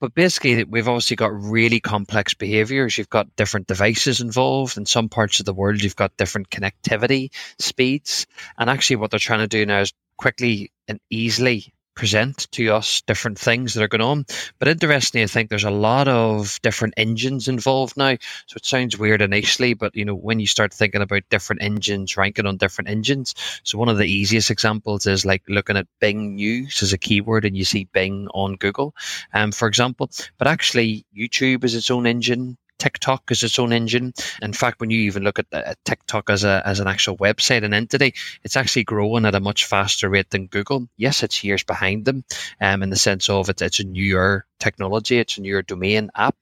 But 0.00 0.14
basically, 0.14 0.64
we've 0.64 0.88
obviously 0.88 1.16
got 1.16 1.32
really 1.34 1.78
complex 1.78 2.32
behaviors. 2.32 2.96
You've 2.96 3.10
got 3.10 3.36
different 3.36 3.66
devices 3.66 4.22
involved. 4.22 4.78
In 4.78 4.86
some 4.86 5.10
parts 5.10 5.40
of 5.40 5.46
the 5.46 5.52
world, 5.52 5.82
you've 5.82 5.96
got 5.96 6.16
different 6.16 6.48
connectivity 6.48 7.32
speeds, 7.58 8.26
and 8.56 8.70
actually, 8.70 8.96
what 8.96 9.10
they're 9.10 9.20
trying 9.20 9.40
to 9.40 9.46
do 9.46 9.66
now 9.66 9.80
is 9.80 9.92
quickly 10.16 10.72
and 10.88 11.00
easily 11.10 11.74
present 11.94 12.50
to 12.52 12.68
us 12.68 13.02
different 13.02 13.38
things 13.38 13.74
that 13.74 13.82
are 13.82 13.88
going 13.88 14.00
on. 14.00 14.24
But 14.58 14.68
interestingly, 14.68 15.24
I 15.24 15.26
think 15.26 15.48
there's 15.50 15.64
a 15.64 15.70
lot 15.70 16.08
of 16.08 16.58
different 16.62 16.94
engines 16.96 17.48
involved 17.48 17.96
now. 17.96 18.16
So 18.46 18.56
it 18.56 18.64
sounds 18.64 18.98
weird 18.98 19.22
initially, 19.22 19.74
but 19.74 19.94
you 19.94 20.04
know, 20.04 20.14
when 20.14 20.40
you 20.40 20.46
start 20.46 20.72
thinking 20.72 21.02
about 21.02 21.28
different 21.30 21.62
engines 21.62 22.16
ranking 22.16 22.46
on 22.46 22.56
different 22.56 22.90
engines, 22.90 23.34
so 23.62 23.78
one 23.78 23.88
of 23.88 23.98
the 23.98 24.10
easiest 24.10 24.50
examples 24.50 25.06
is 25.06 25.26
like 25.26 25.42
looking 25.48 25.76
at 25.76 25.86
Bing 26.00 26.36
News 26.36 26.82
as 26.82 26.92
a 26.92 26.98
keyword 26.98 27.44
and 27.44 27.56
you 27.56 27.64
see 27.64 27.88
Bing 27.92 28.28
on 28.34 28.56
Google, 28.56 28.94
um, 29.34 29.52
for 29.52 29.68
example. 29.68 30.10
But 30.38 30.48
actually, 30.48 31.04
YouTube 31.16 31.64
is 31.64 31.74
its 31.74 31.90
own 31.90 32.06
engine. 32.06 32.56
TikTok 32.82 33.30
as 33.30 33.44
its 33.44 33.60
own 33.60 33.72
engine. 33.72 34.12
In 34.42 34.52
fact, 34.52 34.80
when 34.80 34.90
you 34.90 35.02
even 35.02 35.22
look 35.22 35.38
at, 35.38 35.46
at 35.52 35.84
TikTok 35.84 36.30
as 36.30 36.42
a 36.42 36.60
as 36.66 36.80
an 36.80 36.88
actual 36.88 37.16
website 37.16 37.62
and 37.62 37.72
entity, 37.72 38.14
it's 38.42 38.56
actually 38.56 38.82
growing 38.82 39.24
at 39.24 39.36
a 39.36 39.40
much 39.40 39.66
faster 39.66 40.08
rate 40.08 40.30
than 40.30 40.48
Google. 40.48 40.88
Yes, 40.96 41.22
it's 41.22 41.44
years 41.44 41.62
behind 41.62 42.04
them, 42.04 42.24
um, 42.60 42.82
in 42.82 42.90
the 42.90 42.96
sense 42.96 43.28
of 43.28 43.48
it's 43.48 43.62
it's 43.62 43.78
a 43.78 43.84
newer 43.84 44.44
technology, 44.58 45.18
it's 45.18 45.38
a 45.38 45.42
newer 45.42 45.62
domain 45.62 46.10
app, 46.16 46.34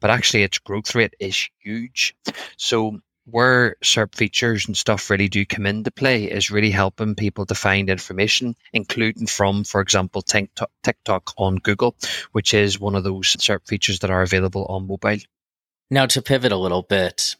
but 0.00 0.10
actually 0.10 0.42
its 0.42 0.58
growth 0.58 0.96
rate 0.96 1.14
is 1.20 1.48
huge. 1.60 2.16
So 2.56 2.98
where 3.26 3.76
SERP 3.82 4.14
features 4.16 4.66
and 4.66 4.76
stuff 4.76 5.08
really 5.08 5.28
do 5.28 5.46
come 5.46 5.64
into 5.64 5.90
play 5.90 6.24
is 6.24 6.50
really 6.50 6.70
helping 6.70 7.14
people 7.14 7.46
to 7.46 7.54
find 7.54 7.88
information, 7.88 8.54
including 8.72 9.26
from, 9.26 9.64
for 9.64 9.80
example, 9.80 10.22
TikTok 10.22 11.32
on 11.38 11.56
Google, 11.56 11.96
which 12.32 12.52
is 12.52 12.80
one 12.80 12.94
of 12.94 13.04
those 13.04 13.36
SERP 13.36 13.66
features 13.66 14.00
that 14.00 14.10
are 14.10 14.22
available 14.22 14.66
on 14.66 14.86
mobile. 14.86 15.18
Now, 15.90 16.06
to 16.06 16.22
pivot 16.22 16.52
a 16.52 16.56
little 16.56 16.82
bit, 16.82 17.36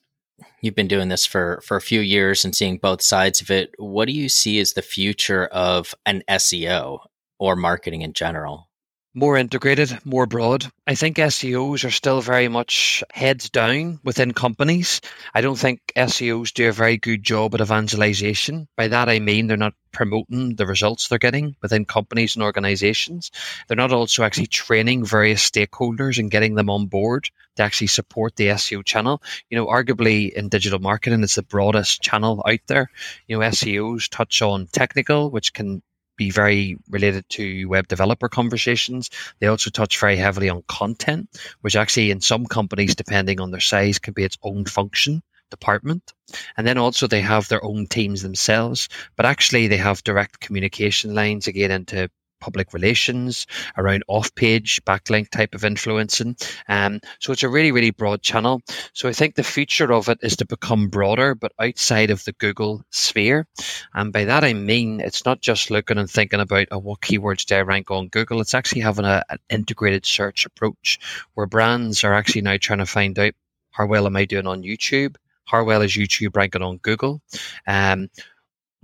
you've 0.60 0.74
been 0.74 0.88
doing 0.88 1.08
this 1.08 1.26
for, 1.26 1.62
for 1.64 1.76
a 1.76 1.82
few 1.82 2.00
years 2.00 2.44
and 2.44 2.54
seeing 2.54 2.78
both 2.78 3.02
sides 3.02 3.40
of 3.40 3.50
it. 3.50 3.74
What 3.78 4.06
do 4.06 4.12
you 4.12 4.28
see 4.28 4.58
as 4.60 4.72
the 4.72 4.82
future 4.82 5.46
of 5.46 5.94
an 6.06 6.22
SEO 6.28 7.00
or 7.38 7.56
marketing 7.56 8.02
in 8.02 8.12
general? 8.12 8.68
More 9.14 9.36
integrated, 9.36 9.96
more 10.04 10.26
broad. 10.26 10.66
I 10.86 10.96
think 10.96 11.16
SEOs 11.16 11.84
are 11.84 11.90
still 11.90 12.20
very 12.20 12.48
much 12.48 13.04
heads 13.12 13.48
down 13.48 14.00
within 14.02 14.32
companies. 14.32 15.00
I 15.32 15.40
don't 15.40 15.58
think 15.58 15.80
SEOs 15.96 16.52
do 16.52 16.68
a 16.68 16.72
very 16.72 16.96
good 16.96 17.22
job 17.22 17.54
at 17.54 17.60
evangelization. 17.60 18.66
By 18.76 18.88
that, 18.88 19.08
I 19.08 19.20
mean 19.20 19.46
they're 19.46 19.56
not 19.56 19.74
promoting 19.92 20.56
the 20.56 20.66
results 20.66 21.06
they're 21.06 21.18
getting 21.18 21.54
within 21.62 21.84
companies 21.84 22.34
and 22.34 22.42
organizations. 22.42 23.30
They're 23.68 23.76
not 23.76 23.92
also 23.92 24.24
actually 24.24 24.48
training 24.48 25.06
various 25.06 25.48
stakeholders 25.48 26.18
and 26.18 26.30
getting 26.30 26.56
them 26.56 26.68
on 26.68 26.86
board 26.86 27.30
to 27.54 27.62
actually 27.62 27.86
support 27.86 28.34
the 28.34 28.48
SEO 28.48 28.84
channel. 28.84 29.22
You 29.48 29.56
know, 29.56 29.66
arguably 29.66 30.32
in 30.32 30.48
digital 30.48 30.80
marketing, 30.80 31.22
it's 31.22 31.36
the 31.36 31.42
broadest 31.42 32.02
channel 32.02 32.42
out 32.46 32.60
there. 32.66 32.90
You 33.28 33.38
know, 33.38 33.46
SEOs 33.46 34.10
touch 34.10 34.42
on 34.42 34.66
technical, 34.66 35.30
which 35.30 35.52
can 35.52 35.82
be 36.16 36.30
very 36.30 36.76
related 36.88 37.28
to 37.30 37.66
web 37.66 37.88
developer 37.88 38.28
conversations. 38.28 39.10
They 39.40 39.46
also 39.46 39.70
touch 39.70 39.98
very 39.98 40.16
heavily 40.16 40.48
on 40.48 40.62
content, 40.68 41.28
which 41.60 41.76
actually 41.76 42.10
in 42.10 42.20
some 42.20 42.46
companies, 42.46 42.94
depending 42.94 43.40
on 43.40 43.50
their 43.50 43.60
size, 43.60 43.98
can 43.98 44.14
be 44.14 44.24
its 44.24 44.38
own 44.42 44.64
function 44.64 45.22
department. 45.50 46.12
And 46.56 46.66
then 46.66 46.78
also 46.78 47.06
they 47.06 47.20
have 47.20 47.48
their 47.48 47.64
own 47.64 47.86
teams 47.86 48.22
themselves, 48.22 48.88
but 49.16 49.26
actually 49.26 49.68
they 49.68 49.76
have 49.76 50.02
direct 50.02 50.40
communication 50.40 51.14
lines 51.14 51.46
again 51.46 51.70
into 51.70 52.10
public 52.44 52.74
relations, 52.74 53.46
around 53.78 54.04
off 54.06 54.34
page 54.34 54.84
backlink 54.84 55.30
type 55.30 55.54
of 55.54 55.64
influencing. 55.64 56.36
Um, 56.68 57.00
so 57.20 57.32
it's 57.32 57.42
a 57.42 57.48
really, 57.48 57.72
really 57.72 57.90
broad 57.90 58.20
channel. 58.20 58.60
So 58.92 59.08
I 59.08 59.14
think 59.14 59.34
the 59.34 59.42
future 59.42 59.90
of 59.90 60.10
it 60.10 60.18
is 60.20 60.36
to 60.36 60.44
become 60.44 60.88
broader, 60.88 61.34
but 61.34 61.52
outside 61.58 62.10
of 62.10 62.22
the 62.24 62.32
Google 62.32 62.84
sphere. 62.90 63.46
And 63.94 64.12
by 64.12 64.24
that 64.26 64.44
I 64.44 64.52
mean 64.52 65.00
it's 65.00 65.24
not 65.24 65.40
just 65.40 65.70
looking 65.70 65.96
and 65.96 66.10
thinking 66.10 66.40
about 66.40 66.68
oh, 66.70 66.78
what 66.78 67.00
keywords 67.00 67.46
do 67.46 67.54
I 67.56 67.62
rank 67.62 67.90
on 67.90 68.08
Google. 68.08 68.42
It's 68.42 68.54
actually 68.54 68.82
having 68.82 69.06
a, 69.06 69.24
an 69.30 69.38
integrated 69.48 70.04
search 70.04 70.44
approach 70.44 70.98
where 71.32 71.46
brands 71.46 72.04
are 72.04 72.12
actually 72.12 72.42
now 72.42 72.58
trying 72.60 72.80
to 72.80 72.86
find 72.86 73.18
out 73.18 73.32
how 73.70 73.86
well 73.86 74.06
am 74.06 74.16
I 74.16 74.26
doing 74.26 74.46
on 74.46 74.62
YouTube? 74.62 75.16
How 75.46 75.64
well 75.64 75.82
is 75.82 75.92
YouTube 75.92 76.36
ranking 76.36 76.62
on 76.62 76.78
Google? 76.78 77.22
Um, 77.66 78.10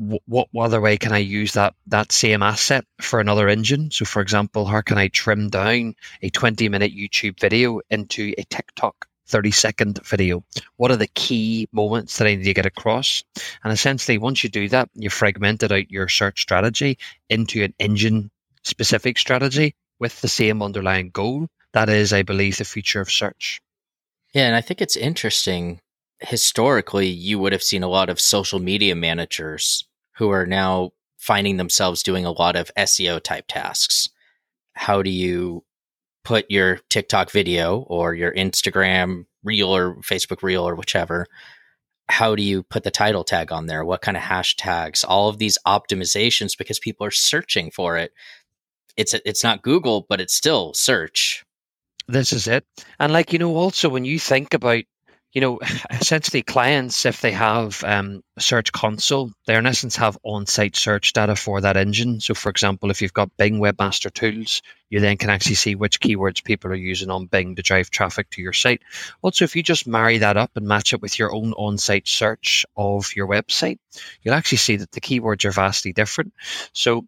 what 0.00 0.48
other 0.58 0.80
way 0.80 0.96
can 0.96 1.12
I 1.12 1.18
use 1.18 1.52
that 1.52 1.74
that 1.88 2.10
same 2.10 2.42
asset 2.42 2.86
for 3.02 3.20
another 3.20 3.48
engine? 3.48 3.90
So, 3.90 4.06
for 4.06 4.22
example, 4.22 4.64
how 4.64 4.80
can 4.80 4.96
I 4.96 5.08
trim 5.08 5.50
down 5.50 5.94
a 6.22 6.30
20 6.30 6.68
minute 6.70 6.96
YouTube 6.96 7.38
video 7.38 7.80
into 7.90 8.32
a 8.38 8.44
TikTok 8.44 9.06
30 9.26 9.50
second 9.50 10.00
video? 10.06 10.42
What 10.76 10.90
are 10.90 10.96
the 10.96 11.06
key 11.08 11.68
moments 11.72 12.16
that 12.16 12.26
I 12.26 12.34
need 12.34 12.44
to 12.44 12.54
get 12.54 12.64
across? 12.64 13.24
And 13.62 13.72
essentially, 13.72 14.16
once 14.16 14.42
you 14.42 14.48
do 14.48 14.70
that, 14.70 14.88
you 14.94 15.10
fragmented 15.10 15.70
out 15.70 15.90
your 15.90 16.08
search 16.08 16.40
strategy 16.40 16.96
into 17.28 17.62
an 17.62 17.74
engine 17.78 18.30
specific 18.62 19.18
strategy 19.18 19.74
with 19.98 20.18
the 20.22 20.28
same 20.28 20.62
underlying 20.62 21.10
goal. 21.10 21.46
That 21.72 21.90
is, 21.90 22.14
I 22.14 22.22
believe, 22.22 22.56
the 22.56 22.64
future 22.64 23.02
of 23.02 23.10
search. 23.10 23.60
Yeah, 24.32 24.46
and 24.46 24.56
I 24.56 24.62
think 24.62 24.80
it's 24.80 24.96
interesting. 24.96 25.80
Historically, 26.20 27.08
you 27.08 27.38
would 27.38 27.52
have 27.52 27.62
seen 27.62 27.82
a 27.82 27.88
lot 27.88 28.08
of 28.08 28.18
social 28.18 28.60
media 28.60 28.94
managers 28.94 29.84
who 30.20 30.28
are 30.28 30.44
now 30.44 30.90
finding 31.16 31.56
themselves 31.56 32.02
doing 32.02 32.26
a 32.26 32.30
lot 32.30 32.54
of 32.54 32.70
SEO 32.76 33.22
type 33.22 33.46
tasks. 33.48 34.10
How 34.74 35.00
do 35.00 35.08
you 35.08 35.64
put 36.24 36.50
your 36.50 36.80
TikTok 36.90 37.30
video 37.30 37.78
or 37.78 38.12
your 38.14 38.30
Instagram 38.30 39.24
reel 39.42 39.74
or 39.74 39.94
Facebook 40.02 40.42
reel 40.42 40.68
or 40.68 40.74
whichever? 40.74 41.26
How 42.10 42.34
do 42.34 42.42
you 42.42 42.62
put 42.62 42.84
the 42.84 42.90
title 42.90 43.24
tag 43.24 43.50
on 43.50 43.64
there? 43.64 43.82
What 43.82 44.02
kind 44.02 44.14
of 44.14 44.22
hashtags? 44.22 45.06
All 45.08 45.30
of 45.30 45.38
these 45.38 45.56
optimizations 45.66 46.56
because 46.56 46.78
people 46.78 47.06
are 47.06 47.10
searching 47.10 47.70
for 47.70 47.96
it. 47.96 48.12
It's 48.98 49.14
it's 49.24 49.42
not 49.42 49.62
Google, 49.62 50.04
but 50.06 50.20
it's 50.20 50.34
still 50.34 50.74
search. 50.74 51.46
This 52.08 52.34
is 52.34 52.46
it. 52.46 52.66
And 52.98 53.10
like 53.10 53.32
you 53.32 53.38
know, 53.38 53.56
also 53.56 53.88
when 53.88 54.04
you 54.04 54.18
think 54.18 54.52
about 54.52 54.84
you 55.32 55.40
know, 55.40 55.60
essentially 55.90 56.42
clients, 56.42 57.06
if 57.06 57.20
they 57.20 57.32
have 57.32 57.82
um, 57.84 58.22
search 58.38 58.72
console, 58.72 59.30
they 59.46 59.56
in 59.56 59.66
essence 59.66 59.96
have 59.96 60.18
on-site 60.24 60.76
search 60.76 61.12
data 61.12 61.36
for 61.36 61.60
that 61.60 61.76
engine. 61.76 62.20
So, 62.20 62.34
for 62.34 62.48
example, 62.50 62.90
if 62.90 63.00
you've 63.00 63.12
got 63.12 63.36
Bing 63.36 63.60
Webmaster 63.60 64.12
Tools, 64.12 64.62
you 64.88 64.98
then 65.00 65.16
can 65.16 65.30
actually 65.30 65.54
see 65.54 65.74
which 65.74 66.00
keywords 66.00 66.42
people 66.42 66.70
are 66.72 66.76
using 66.76 67.10
on 67.10 67.26
Bing 67.26 67.54
to 67.54 67.62
drive 67.62 67.90
traffic 67.90 68.28
to 68.30 68.42
your 68.42 68.52
site. 68.52 68.82
Also, 69.22 69.44
if 69.44 69.54
you 69.54 69.62
just 69.62 69.86
marry 69.86 70.18
that 70.18 70.36
up 70.36 70.50
and 70.56 70.66
match 70.66 70.92
it 70.92 71.00
with 71.00 71.18
your 71.18 71.32
own 71.32 71.52
on-site 71.52 72.08
search 72.08 72.66
of 72.76 73.14
your 73.14 73.28
website, 73.28 73.78
you'll 74.22 74.34
actually 74.34 74.58
see 74.58 74.76
that 74.76 74.90
the 74.92 75.00
keywords 75.00 75.44
are 75.44 75.52
vastly 75.52 75.92
different. 75.92 76.32
So 76.72 77.06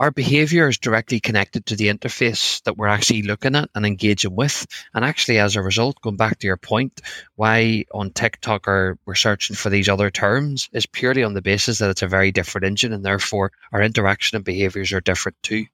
our 0.00 0.10
behavior 0.10 0.66
is 0.66 0.78
directly 0.78 1.20
connected 1.20 1.66
to 1.66 1.76
the 1.76 1.88
interface 1.88 2.62
that 2.62 2.78
we're 2.78 2.88
actually 2.88 3.20
looking 3.20 3.54
at 3.54 3.68
and 3.74 3.84
engaging 3.84 4.34
with. 4.34 4.66
And 4.94 5.04
actually, 5.04 5.38
as 5.38 5.56
a 5.56 5.62
result, 5.62 6.00
going 6.00 6.16
back 6.16 6.38
to 6.38 6.46
your 6.46 6.56
point, 6.56 7.02
why 7.36 7.84
on 7.92 8.10
TikTok 8.10 8.66
are 8.66 8.98
we're 9.04 9.14
searching 9.14 9.54
for 9.54 9.68
these 9.68 9.90
other 9.90 10.10
terms 10.10 10.70
is 10.72 10.86
purely 10.86 11.22
on 11.22 11.34
the 11.34 11.42
basis 11.42 11.78
that 11.78 11.90
it's 11.90 12.02
a 12.02 12.08
very 12.08 12.32
different 12.32 12.64
engine 12.64 12.94
and 12.94 13.04
therefore 13.04 13.52
our 13.72 13.82
interaction 13.82 14.36
and 14.36 14.44
behaviors 14.44 14.90
are 14.92 15.02
different 15.02 15.36
too. 15.42 15.66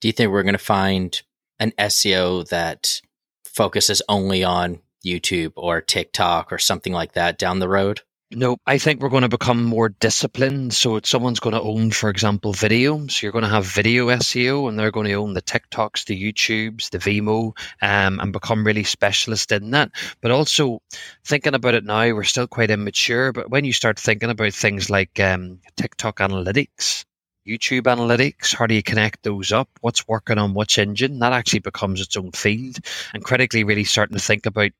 Do 0.00 0.08
you 0.08 0.12
think 0.12 0.30
we're 0.30 0.44
going 0.44 0.52
to 0.52 0.58
find 0.58 1.20
an 1.58 1.72
SEO 1.76 2.48
that 2.48 3.00
focuses 3.44 4.00
only 4.08 4.44
on 4.44 4.78
YouTube 5.04 5.54
or 5.56 5.80
TikTok 5.80 6.52
or 6.52 6.58
something 6.58 6.92
like 6.92 7.14
that 7.14 7.36
down 7.36 7.58
the 7.58 7.68
road? 7.68 8.02
No, 8.32 8.56
I 8.66 8.78
think 8.78 9.00
we're 9.00 9.08
going 9.08 9.22
to 9.22 9.28
become 9.28 9.62
more 9.62 9.88
disciplined. 9.88 10.74
So 10.74 10.98
someone's 11.04 11.38
going 11.38 11.54
to 11.54 11.60
own, 11.62 11.92
for 11.92 12.10
example, 12.10 12.52
video. 12.52 13.06
So 13.06 13.24
you're 13.24 13.32
going 13.32 13.44
to 13.44 13.50
have 13.50 13.64
video 13.66 14.08
SEO, 14.08 14.68
and 14.68 14.76
they're 14.76 14.90
going 14.90 15.06
to 15.06 15.14
own 15.14 15.34
the 15.34 15.42
TikToks, 15.42 16.06
the 16.06 16.32
YouTubes, 16.32 16.90
the 16.90 16.98
Vimeo, 16.98 17.56
um, 17.80 18.18
and 18.18 18.32
become 18.32 18.66
really 18.66 18.82
specialist 18.82 19.52
in 19.52 19.70
that. 19.70 19.92
But 20.20 20.32
also 20.32 20.82
thinking 21.24 21.54
about 21.54 21.74
it 21.74 21.84
now, 21.84 22.12
we're 22.14 22.24
still 22.24 22.48
quite 22.48 22.72
immature. 22.72 23.32
But 23.32 23.48
when 23.48 23.64
you 23.64 23.72
start 23.72 23.96
thinking 23.96 24.30
about 24.30 24.54
things 24.54 24.90
like 24.90 25.20
um, 25.20 25.60
TikTok 25.76 26.16
analytics, 26.18 27.04
YouTube 27.46 27.82
analytics, 27.82 28.52
how 28.52 28.66
do 28.66 28.74
you 28.74 28.82
connect 28.82 29.22
those 29.22 29.52
up? 29.52 29.68
What's 29.82 30.08
working 30.08 30.38
on 30.38 30.52
which 30.52 30.78
engine? 30.78 31.20
That 31.20 31.32
actually 31.32 31.60
becomes 31.60 32.00
its 32.00 32.16
own 32.16 32.32
field. 32.32 32.78
And 33.14 33.22
critically, 33.22 33.62
really 33.62 33.84
starting 33.84 34.16
to 34.16 34.22
think 34.22 34.46
about 34.46 34.72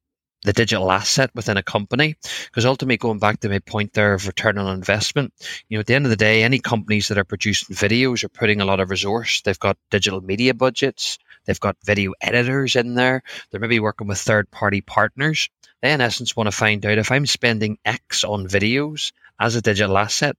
the 0.46 0.52
digital 0.52 0.90
asset 0.92 1.30
within 1.34 1.56
a 1.56 1.62
company. 1.62 2.16
Because 2.46 2.64
ultimately, 2.64 2.96
going 2.96 3.18
back 3.18 3.40
to 3.40 3.48
my 3.48 3.58
point 3.58 3.92
there 3.92 4.14
of 4.14 4.26
return 4.26 4.58
on 4.58 4.74
investment, 4.74 5.34
you 5.68 5.76
know, 5.76 5.80
at 5.80 5.86
the 5.86 5.94
end 5.94 6.06
of 6.06 6.10
the 6.10 6.16
day, 6.16 6.42
any 6.44 6.60
companies 6.60 7.08
that 7.08 7.18
are 7.18 7.24
producing 7.24 7.74
videos 7.74 8.22
are 8.24 8.28
putting 8.28 8.60
a 8.60 8.64
lot 8.64 8.80
of 8.80 8.90
resource. 8.90 9.42
They've 9.42 9.58
got 9.58 9.76
digital 9.90 10.20
media 10.20 10.54
budgets, 10.54 11.18
they've 11.44 11.60
got 11.60 11.76
video 11.84 12.12
editors 12.20 12.76
in 12.76 12.94
there, 12.94 13.22
they're 13.50 13.60
maybe 13.60 13.80
working 13.80 14.06
with 14.06 14.18
third 14.18 14.50
party 14.50 14.80
partners. 14.80 15.50
They, 15.82 15.92
in 15.92 16.00
essence, 16.00 16.36
want 16.36 16.46
to 16.46 16.56
find 16.56 16.86
out 16.86 16.98
if 16.98 17.10
I'm 17.10 17.26
spending 17.26 17.78
X 17.84 18.22
on 18.24 18.46
videos 18.46 19.12
as 19.38 19.56
a 19.56 19.62
digital 19.62 19.98
asset, 19.98 20.36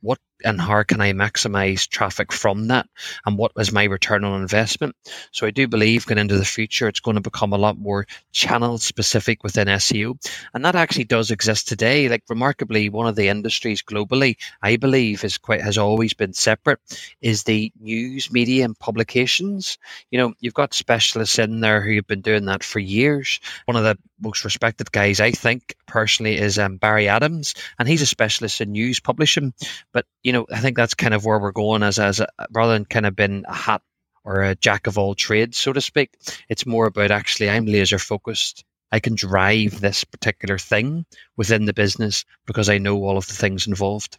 what 0.00 0.18
and 0.44 0.60
how 0.60 0.82
can 0.82 1.00
I 1.00 1.12
maximize 1.12 1.88
traffic 1.88 2.32
from 2.32 2.68
that? 2.68 2.88
And 3.26 3.36
what 3.36 3.52
is 3.58 3.72
my 3.72 3.84
return 3.84 4.24
on 4.24 4.40
investment? 4.40 4.96
So 5.32 5.46
I 5.46 5.50
do 5.50 5.68
believe 5.68 6.06
going 6.06 6.18
into 6.18 6.38
the 6.38 6.44
future, 6.44 6.88
it's 6.88 7.00
going 7.00 7.16
to 7.16 7.20
become 7.20 7.52
a 7.52 7.58
lot 7.58 7.78
more 7.78 8.06
channel 8.32 8.78
specific 8.78 9.42
within 9.42 9.68
SEO. 9.68 10.16
And 10.54 10.64
that 10.64 10.76
actually 10.76 11.04
does 11.04 11.30
exist 11.30 11.68
today. 11.68 12.08
Like 12.08 12.24
remarkably, 12.28 12.88
one 12.88 13.06
of 13.06 13.16
the 13.16 13.28
industries 13.28 13.82
globally, 13.82 14.36
I 14.62 14.76
believe 14.76 15.24
is 15.24 15.38
quite, 15.38 15.60
has 15.60 15.78
always 15.78 16.14
been 16.14 16.32
separate 16.32 16.80
is 17.20 17.44
the 17.44 17.72
news 17.80 18.32
media 18.32 18.64
and 18.64 18.78
publications. 18.78 19.78
You 20.10 20.18
know, 20.18 20.34
you've 20.40 20.54
got 20.54 20.74
specialists 20.74 21.38
in 21.38 21.60
there 21.60 21.80
who 21.80 21.96
have 21.96 22.06
been 22.06 22.22
doing 22.22 22.46
that 22.46 22.64
for 22.64 22.78
years. 22.78 23.40
One 23.66 23.76
of 23.76 23.84
the 23.84 23.98
most 24.20 24.44
respected 24.44 24.92
guys, 24.92 25.20
I 25.20 25.30
think 25.30 25.74
personally, 25.86 26.36
is 26.36 26.58
um, 26.58 26.76
Barry 26.76 27.08
Adams, 27.08 27.54
and 27.78 27.88
he's 27.88 28.02
a 28.02 28.06
specialist 28.06 28.60
in 28.60 28.72
news 28.72 29.00
publishing. 29.00 29.54
But 29.92 30.06
you 30.22 30.32
know, 30.32 30.46
I 30.52 30.60
think 30.60 30.76
that's 30.76 30.94
kind 30.94 31.14
of 31.14 31.24
where 31.24 31.38
we're 31.38 31.52
going 31.52 31.82
as 31.82 31.98
as 31.98 32.20
a, 32.20 32.28
rather 32.50 32.74
than 32.74 32.84
kind 32.84 33.06
of 33.06 33.16
being 33.16 33.44
a 33.46 33.54
hat 33.54 33.82
or 34.24 34.42
a 34.42 34.54
jack 34.54 34.86
of 34.86 34.98
all 34.98 35.14
trades, 35.14 35.58
so 35.58 35.72
to 35.72 35.80
speak. 35.80 36.10
It's 36.48 36.66
more 36.66 36.86
about 36.86 37.10
actually 37.10 37.50
I'm 37.50 37.66
laser 37.66 37.98
focused. 37.98 38.64
I 38.92 39.00
can 39.00 39.14
drive 39.14 39.80
this 39.80 40.04
particular 40.04 40.58
thing 40.58 41.06
within 41.36 41.64
the 41.64 41.72
business 41.72 42.24
because 42.46 42.68
I 42.68 42.78
know 42.78 43.02
all 43.04 43.16
of 43.16 43.26
the 43.26 43.34
things 43.34 43.66
involved. 43.66 44.18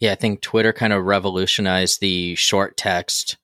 Yeah, 0.00 0.12
I 0.12 0.14
think 0.16 0.40
Twitter 0.40 0.72
kind 0.72 0.92
of 0.92 1.04
revolutionized 1.04 2.00
the 2.00 2.34
short 2.34 2.76
text. 2.76 3.38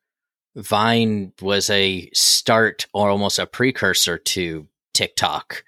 Vine 0.55 1.33
was 1.41 1.71
a 1.71 2.11
start 2.13 2.87
or 2.93 3.09
almost 3.09 3.39
a 3.39 3.47
precursor 3.47 4.19
to 4.19 4.67
TikTok. 4.93 5.65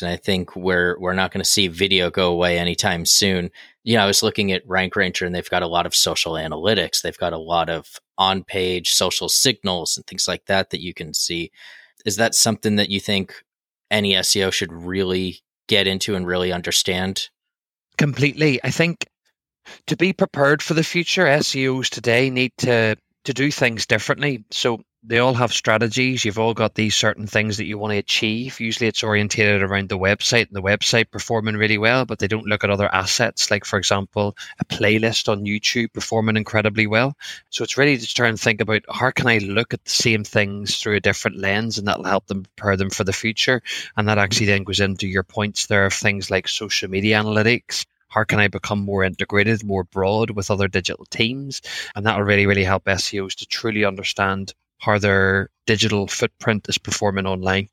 And 0.00 0.10
I 0.10 0.16
think 0.16 0.56
we're 0.56 0.98
we're 0.98 1.12
not 1.12 1.32
going 1.32 1.44
to 1.44 1.48
see 1.48 1.68
video 1.68 2.10
go 2.10 2.32
away 2.32 2.58
anytime 2.58 3.04
soon 3.04 3.50
you 3.84 3.96
know, 3.96 4.04
I 4.04 4.06
was 4.06 4.22
looking 4.22 4.52
at 4.52 4.66
Rank 4.66 4.94
Ranger 4.94 5.26
and 5.26 5.34
they've 5.34 5.48
got 5.50 5.62
a 5.62 5.68
lot 5.68 5.86
of 5.86 5.94
social 5.94 6.34
analytics. 6.34 7.02
They've 7.02 7.18
got 7.18 7.32
a 7.32 7.38
lot 7.38 7.68
of 7.68 7.98
on 8.16 8.44
page 8.44 8.90
social 8.90 9.28
signals 9.28 9.96
and 9.96 10.06
things 10.06 10.28
like 10.28 10.46
that 10.46 10.70
that 10.70 10.80
you 10.80 10.94
can 10.94 11.14
see. 11.14 11.50
Is 12.04 12.16
that 12.16 12.34
something 12.34 12.76
that 12.76 12.90
you 12.90 13.00
think 13.00 13.42
any 13.90 14.12
SEO 14.12 14.52
should 14.52 14.72
really 14.72 15.40
get 15.68 15.86
into 15.86 16.14
and 16.14 16.26
really 16.26 16.52
understand? 16.52 17.28
Completely. 17.98 18.60
I 18.62 18.70
think 18.70 19.06
to 19.86 19.96
be 19.96 20.12
prepared 20.12 20.62
for 20.62 20.74
the 20.74 20.84
future, 20.84 21.24
SEOs 21.26 21.88
today 21.88 22.30
need 22.30 22.52
to 22.58 22.96
to 23.24 23.32
do 23.32 23.50
things 23.50 23.86
differently. 23.86 24.44
So 24.50 24.82
they 25.04 25.18
all 25.18 25.34
have 25.34 25.52
strategies. 25.52 26.24
You've 26.24 26.38
all 26.38 26.54
got 26.54 26.74
these 26.74 26.94
certain 26.94 27.26
things 27.26 27.56
that 27.56 27.64
you 27.64 27.76
want 27.76 27.90
to 27.92 27.98
achieve. 27.98 28.60
Usually 28.60 28.86
it's 28.86 29.02
orientated 29.02 29.60
around 29.60 29.88
the 29.88 29.98
website 29.98 30.46
and 30.46 30.54
the 30.54 30.62
website 30.62 31.10
performing 31.10 31.56
really 31.56 31.78
well, 31.78 32.04
but 32.04 32.20
they 32.20 32.28
don't 32.28 32.46
look 32.46 32.62
at 32.62 32.70
other 32.70 32.92
assets, 32.94 33.50
like, 33.50 33.64
for 33.64 33.78
example, 33.78 34.36
a 34.60 34.64
playlist 34.64 35.28
on 35.28 35.44
YouTube 35.44 35.92
performing 35.92 36.36
incredibly 36.36 36.86
well. 36.86 37.16
So 37.50 37.64
it's 37.64 37.76
really 37.76 37.96
to 37.96 38.14
try 38.14 38.28
and 38.28 38.38
think 38.38 38.60
about 38.60 38.82
how 38.88 39.10
can 39.10 39.26
I 39.26 39.38
look 39.38 39.74
at 39.74 39.84
the 39.84 39.90
same 39.90 40.22
things 40.22 40.76
through 40.76 40.96
a 40.96 41.00
different 41.00 41.38
lens 41.38 41.78
and 41.78 41.88
that'll 41.88 42.04
help 42.04 42.28
them 42.28 42.44
prepare 42.56 42.76
them 42.76 42.90
for 42.90 43.02
the 43.02 43.12
future. 43.12 43.60
And 43.96 44.06
that 44.08 44.18
actually 44.18 44.46
then 44.46 44.62
goes 44.62 44.78
into 44.78 45.08
your 45.08 45.24
points 45.24 45.66
there 45.66 45.86
of 45.86 45.94
things 45.94 46.30
like 46.30 46.46
social 46.46 46.88
media 46.88 47.20
analytics 47.20 47.86
how 48.08 48.24
can 48.24 48.38
I 48.38 48.48
become 48.48 48.80
more 48.80 49.04
integrated, 49.04 49.64
more 49.64 49.84
broad 49.84 50.32
with 50.32 50.50
other 50.50 50.68
digital 50.68 51.06
teams? 51.06 51.62
And 51.96 52.04
that 52.04 52.18
will 52.18 52.24
really, 52.24 52.44
really 52.44 52.62
help 52.62 52.84
SEOs 52.84 53.36
to 53.36 53.46
truly 53.46 53.86
understand 53.86 54.52
how 54.82 54.98
their 54.98 55.48
digital 55.66 56.08
footprint 56.08 56.68
is 56.68 56.76
performing 56.76 57.26
online. 57.26 57.68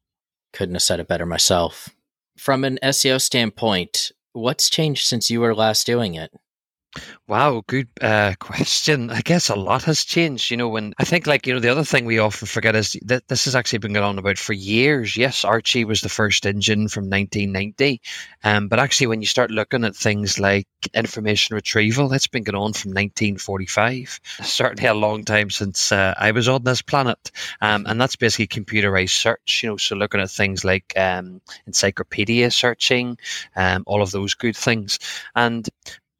Couldn't 0.53 0.75
have 0.75 0.83
said 0.83 0.99
it 0.99 1.07
better 1.07 1.25
myself. 1.25 1.89
From 2.37 2.63
an 2.63 2.79
SEO 2.83 3.19
standpoint, 3.19 4.11
what's 4.33 4.69
changed 4.69 5.05
since 5.05 5.29
you 5.29 5.41
were 5.41 5.55
last 5.55 5.85
doing 5.85 6.15
it? 6.15 6.31
Wow, 7.27 7.63
good 7.67 7.87
uh, 8.01 8.33
question. 8.39 9.11
I 9.11 9.21
guess 9.21 9.49
a 9.49 9.55
lot 9.55 9.83
has 9.83 10.03
changed. 10.03 10.49
You 10.49 10.57
know, 10.57 10.69
when 10.69 10.93
I 10.97 11.03
think 11.03 11.27
like 11.27 11.45
you 11.45 11.53
know 11.53 11.59
the 11.59 11.69
other 11.69 11.83
thing 11.83 12.05
we 12.05 12.17
often 12.17 12.47
forget 12.47 12.75
is 12.75 12.97
that 13.05 13.27
this 13.27 13.45
has 13.45 13.55
actually 13.55 13.79
been 13.79 13.93
going 13.93 14.05
on 14.05 14.17
about 14.17 14.39
for 14.39 14.53
years. 14.53 15.15
Yes, 15.15 15.45
Archie 15.45 15.85
was 15.85 16.01
the 16.01 16.09
first 16.09 16.47
engine 16.47 16.87
from 16.87 17.07
1990, 17.07 18.01
um, 18.43 18.67
but 18.67 18.79
actually 18.79 19.05
when 19.07 19.21
you 19.21 19.27
start 19.27 19.51
looking 19.51 19.85
at 19.85 19.95
things 19.95 20.39
like 20.39 20.67
information 20.95 21.55
retrieval, 21.55 22.11
it's 22.11 22.25
been 22.27 22.43
going 22.43 22.55
on 22.55 22.73
from 22.73 22.93
1945. 22.93 24.19
Certainly 24.41 24.87
a 24.87 24.93
long 24.95 25.23
time 25.23 25.51
since 25.51 25.91
uh, 25.91 26.15
I 26.17 26.31
was 26.31 26.47
on 26.47 26.63
this 26.63 26.81
planet, 26.81 27.31
um, 27.61 27.85
and 27.87 28.01
that's 28.01 28.15
basically 28.15 28.47
computerized 28.47 29.11
search. 29.11 29.61
You 29.61 29.69
know, 29.69 29.77
so 29.77 29.95
looking 29.95 30.21
at 30.21 30.31
things 30.31 30.65
like 30.65 30.91
um, 30.97 31.39
encyclopedia 31.67 32.49
searching, 32.49 33.19
um, 33.55 33.83
all 33.85 34.01
of 34.01 34.09
those 34.09 34.33
good 34.33 34.57
things, 34.57 34.97
and 35.35 35.69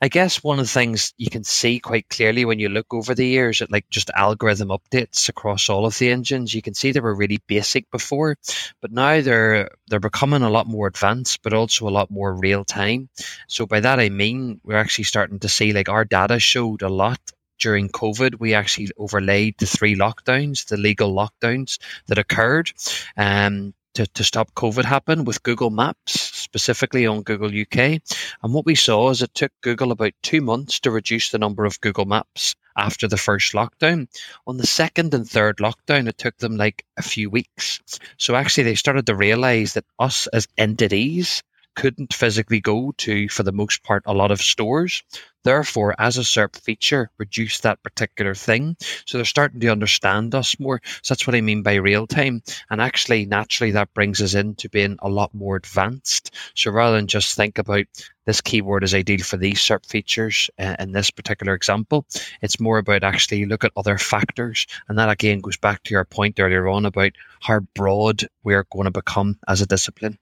I 0.02 0.08
guess 0.08 0.42
one 0.42 0.60
of 0.60 0.66
the 0.66 0.72
things 0.72 1.14
you 1.18 1.30
can 1.30 1.44
see 1.44 1.80
quite 1.80 2.08
clearly 2.08 2.46
when 2.46 2.58
you 2.58 2.70
look 2.70 2.94
over 2.94 3.14
the 3.14 3.28
years 3.28 3.62
at 3.62 3.72
like 3.72 3.90
just 3.90 4.10
algorithm 4.16 4.70
updates 4.70 5.28
across 5.28 5.68
all 5.70 5.86
of 5.86 5.98
the 5.98 6.10
engines, 6.10 6.54
you 6.54 6.62
can 6.62 6.74
see 6.74 6.92
they 6.92 7.02
were 7.02 7.16
really 7.16 7.40
basic 7.48 7.92
before, 7.92 8.38
but 8.82 8.92
now 8.94 9.20
they're 9.20 9.70
they're 9.88 10.00
becoming 10.00 10.42
a 10.42 10.50
lot 10.50 10.68
more 10.68 10.88
advanced, 10.88 11.42
but 11.44 11.54
also 11.54 11.88
a 11.88 11.92
lot 11.92 12.10
more 12.10 12.34
real 12.34 12.64
time. 12.64 13.10
So 13.48 13.66
by 13.66 13.82
that 13.82 14.00
I 14.00 14.08
mean 14.10 14.62
we're 14.64 14.78
actually 14.78 15.04
starting 15.04 15.40
to 15.40 15.50
see 15.50 15.74
like 15.74 15.90
our 15.90 16.06
data 16.06 16.40
showed 16.40 16.82
a 16.82 16.90
lot 16.90 17.20
during 17.60 17.90
COVID, 17.90 18.40
we 18.40 18.54
actually 18.54 18.90
overlaid 18.98 19.56
the 19.58 19.66
three 19.66 19.96
lockdowns, 19.96 20.66
the 20.68 20.78
legal 20.78 21.14
lockdowns 21.14 21.78
that 22.08 22.18
occurred. 22.18 22.72
Um, 23.18 23.74
to, 23.94 24.08
to 24.08 24.24
stop 24.24 24.54
COVID 24.54 24.86
happen 24.86 25.26
with 25.26 25.44
Google 25.44 25.70
Maps, 25.70 26.20
specifically 26.20 27.06
on 27.06 27.24
Google 27.24 27.50
UK. 27.50 28.02
And 28.44 28.54
what 28.54 28.66
we 28.66 28.76
saw 28.76 29.10
is 29.10 29.22
it 29.22 29.34
took 29.34 29.52
Google 29.62 29.92
about 29.92 30.14
two 30.24 30.42
months 30.42 30.80
to 30.82 30.92
reduce 30.92 31.32
the 31.32 31.38
number 31.40 31.66
of 31.66 31.82
Google 31.82 32.06
Maps 32.06 32.56
after 32.78 33.08
the 33.08 33.18
first 33.18 33.54
lockdown. 33.54 34.08
On 34.48 34.58
the 34.58 34.68
second 34.68 35.14
and 35.14 35.30
third 35.30 35.58
lockdown, 35.58 36.08
it 36.08 36.18
took 36.18 36.38
them 36.38 36.56
like 36.56 36.86
a 36.98 37.02
few 37.02 37.30
weeks. 37.30 37.80
So 38.18 38.36
actually, 38.36 38.64
they 38.64 38.76
started 38.76 39.06
to 39.08 39.16
realize 39.16 39.74
that 39.74 39.86
us 40.00 40.28
as 40.28 40.48
entities 40.58 41.44
couldn't 41.76 42.14
physically 42.14 42.60
go 42.60 42.94
to, 42.98 43.30
for 43.30 43.44
the 43.44 43.52
most 43.52 43.84
part, 43.84 44.04
a 44.06 44.14
lot 44.14 44.32
of 44.32 44.42
stores. 44.42 45.04
Therefore, 45.44 45.96
as 45.98 46.18
a 46.18 46.22
SERP 46.22 46.58
feature, 46.58 47.10
reduce 47.18 47.62
that 47.62 47.82
particular 47.82 48.36
thing. 48.36 48.76
So 49.06 49.18
they're 49.18 49.26
starting 49.26 49.62
to 49.62 49.70
understand 49.70 50.36
us 50.36 50.60
more. 50.60 50.82
So 51.02 51.14
that's 51.14 51.26
what 51.26 51.36
I 51.36 51.42
mean 51.42 51.64
by 51.64 51.76
real 51.76 52.08
time. 52.08 52.44
And 52.70 52.82
actually, 52.82 53.26
naturally, 53.26 53.72
that 53.72 53.94
brings 53.94 54.22
us 54.22 54.34
into 54.34 54.70
being 54.70 54.98
a 55.02 55.10
lot 55.10 55.34
more 55.34 55.56
advanced. 55.56 56.36
So 56.56 56.72
rather 56.72 56.98
than 56.98 57.08
just 57.08 57.36
think 57.36 57.58
about 57.58 57.86
this 58.26 58.42
keyword 58.42 58.84
is 58.84 58.94
ideal 58.94 59.24
for 59.24 59.38
these 59.38 59.60
SERP 59.60 59.86
features 59.86 60.50
uh, 60.60 60.76
in 60.78 60.92
this 60.92 61.10
particular 61.10 61.54
example, 61.54 62.06
it's 62.42 62.60
more 62.60 62.78
about 62.78 63.04
actually 63.04 63.46
look 63.46 63.64
at 63.64 63.72
other 63.78 63.98
factors. 63.98 64.68
And 64.88 65.00
that 65.00 65.10
again 65.10 65.40
goes 65.40 65.58
back 65.58 65.84
to 65.84 65.92
your 65.92 66.06
point 66.06 66.40
earlier 66.40 66.68
on 66.68 66.86
about 66.86 67.14
how 67.40 67.62
broad 67.76 68.28
we're 68.44 68.68
going 68.72 68.86
to 68.86 68.92
become 68.92 69.40
as 69.48 69.62
a 69.62 69.66
discipline. 69.66 70.20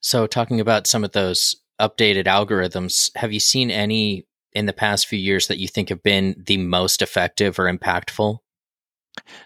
So, 0.00 0.26
talking 0.26 0.60
about 0.60 0.86
some 0.86 1.04
of 1.04 1.12
those 1.12 1.56
updated 1.78 2.24
algorithms, 2.24 3.10
have 3.16 3.32
you 3.32 3.40
seen 3.40 3.70
any 3.70 4.26
in 4.52 4.66
the 4.66 4.72
past 4.72 5.06
few 5.06 5.18
years 5.18 5.48
that 5.48 5.58
you 5.58 5.68
think 5.68 5.88
have 5.88 6.02
been 6.02 6.34
the 6.46 6.58
most 6.58 7.02
effective 7.02 7.58
or 7.58 7.72
impactful? 7.72 8.38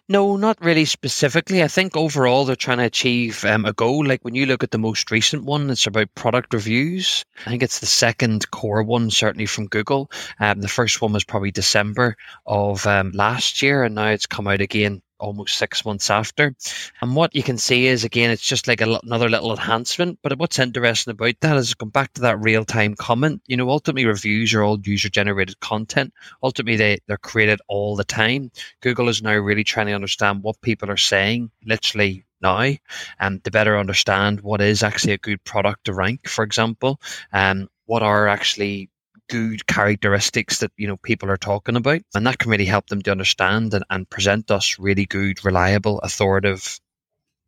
No, 0.08 0.36
not 0.36 0.62
really 0.62 0.84
specifically. 0.84 1.62
I 1.62 1.68
think 1.68 1.96
overall 1.96 2.44
they're 2.44 2.54
trying 2.54 2.78
to 2.78 2.84
achieve 2.84 3.44
um, 3.44 3.64
a 3.64 3.72
goal. 3.72 4.06
Like 4.06 4.24
when 4.24 4.34
you 4.34 4.46
look 4.46 4.62
at 4.62 4.70
the 4.70 4.78
most 4.78 5.10
recent 5.10 5.44
one, 5.44 5.70
it's 5.70 5.86
about 5.86 6.14
product 6.14 6.52
reviews. 6.52 7.24
I 7.46 7.50
think 7.50 7.62
it's 7.62 7.80
the 7.80 7.86
second 7.86 8.50
core 8.50 8.82
one, 8.82 9.10
certainly 9.10 9.46
from 9.46 9.66
Google. 9.66 10.10
Um, 10.38 10.60
the 10.60 10.68
first 10.68 11.00
one 11.00 11.12
was 11.12 11.24
probably 11.24 11.50
December 11.50 12.16
of 12.46 12.86
um, 12.86 13.12
last 13.12 13.62
year, 13.62 13.82
and 13.82 13.94
now 13.94 14.08
it's 14.08 14.26
come 14.26 14.46
out 14.46 14.60
again 14.60 15.02
almost 15.24 15.58
six 15.58 15.84
months 15.84 16.10
after. 16.10 16.54
And 17.00 17.16
what 17.16 17.34
you 17.34 17.42
can 17.42 17.58
see 17.58 17.86
is 17.86 18.04
again, 18.04 18.30
it's 18.30 18.46
just 18.46 18.68
like 18.68 18.80
another 18.80 19.28
little 19.28 19.50
enhancement. 19.50 20.18
But 20.22 20.38
what's 20.38 20.58
interesting 20.58 21.12
about 21.12 21.34
that 21.40 21.56
is 21.56 21.74
come 21.74 21.90
back 21.90 22.12
to 22.14 22.20
that 22.22 22.40
real 22.40 22.64
time 22.64 22.94
comment. 22.94 23.42
You 23.46 23.56
know, 23.56 23.68
ultimately 23.70 24.06
reviews 24.06 24.54
are 24.54 24.62
all 24.62 24.78
user 24.82 25.08
generated 25.08 25.58
content. 25.60 26.12
Ultimately, 26.42 26.76
they 26.76 26.98
they're 27.06 27.16
created 27.16 27.60
all 27.68 27.96
the 27.96 28.04
time. 28.04 28.50
Google 28.80 29.08
is 29.08 29.22
now 29.22 29.34
really 29.34 29.64
trying 29.64 29.86
to 29.86 29.92
understand 29.92 30.42
what 30.42 30.60
people 30.60 30.90
are 30.90 30.96
saying, 30.96 31.50
literally 31.64 32.24
now 32.40 32.74
and 33.18 33.42
to 33.42 33.50
better 33.50 33.78
understand 33.78 34.40
what 34.42 34.60
is 34.60 34.82
actually 34.82 35.14
a 35.14 35.18
good 35.18 35.42
product 35.44 35.84
to 35.84 35.94
rank, 35.94 36.28
for 36.28 36.44
example, 36.44 37.00
and 37.32 37.62
um, 37.62 37.68
what 37.86 38.02
are 38.02 38.28
actually 38.28 38.90
good 39.28 39.66
characteristics 39.66 40.58
that 40.58 40.72
you 40.76 40.86
know 40.86 40.96
people 40.96 41.30
are 41.30 41.36
talking 41.36 41.76
about. 41.76 42.02
And 42.14 42.26
that 42.26 42.38
can 42.38 42.50
really 42.50 42.64
help 42.64 42.88
them 42.88 43.02
to 43.02 43.10
understand 43.10 43.74
and, 43.74 43.84
and 43.90 44.08
present 44.08 44.50
us 44.50 44.78
really 44.78 45.06
good 45.06 45.44
reliable 45.44 45.98
authoritative 46.00 46.80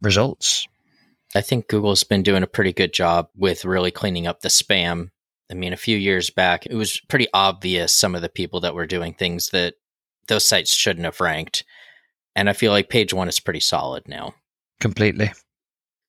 results. 0.02 0.66
I 1.34 1.40
think 1.40 1.68
google's 1.68 2.04
been 2.04 2.22
doing 2.22 2.42
a 2.42 2.48
pretty 2.48 2.72
good 2.72 2.92
job 2.92 3.28
with 3.36 3.64
really 3.64 3.90
cleaning 3.90 4.26
up 4.26 4.40
the 4.40 4.48
spam. 4.48 5.10
I 5.50 5.54
mean 5.54 5.72
a 5.72 5.78
few 5.78 5.96
years 5.96 6.30
back 6.30 6.66
it 6.66 6.74
was 6.74 7.00
pretty 7.08 7.28
obvious 7.32 7.92
some 7.92 8.14
of 8.14 8.22
the 8.22 8.28
people 8.28 8.60
that 8.60 8.74
were 8.74 8.86
doing 8.86 9.14
things 9.14 9.50
that 9.50 9.74
those 10.28 10.46
sites 10.46 10.74
shouldn't 10.74 11.04
have 11.04 11.20
ranked. 11.20 11.64
And 12.34 12.50
i 12.50 12.52
feel 12.52 12.72
like 12.72 12.88
page 12.88 13.12
one 13.12 13.28
is 13.28 13.40
pretty 13.40 13.60
solid 13.60 14.08
now. 14.08 14.34
Completely. 14.80 15.32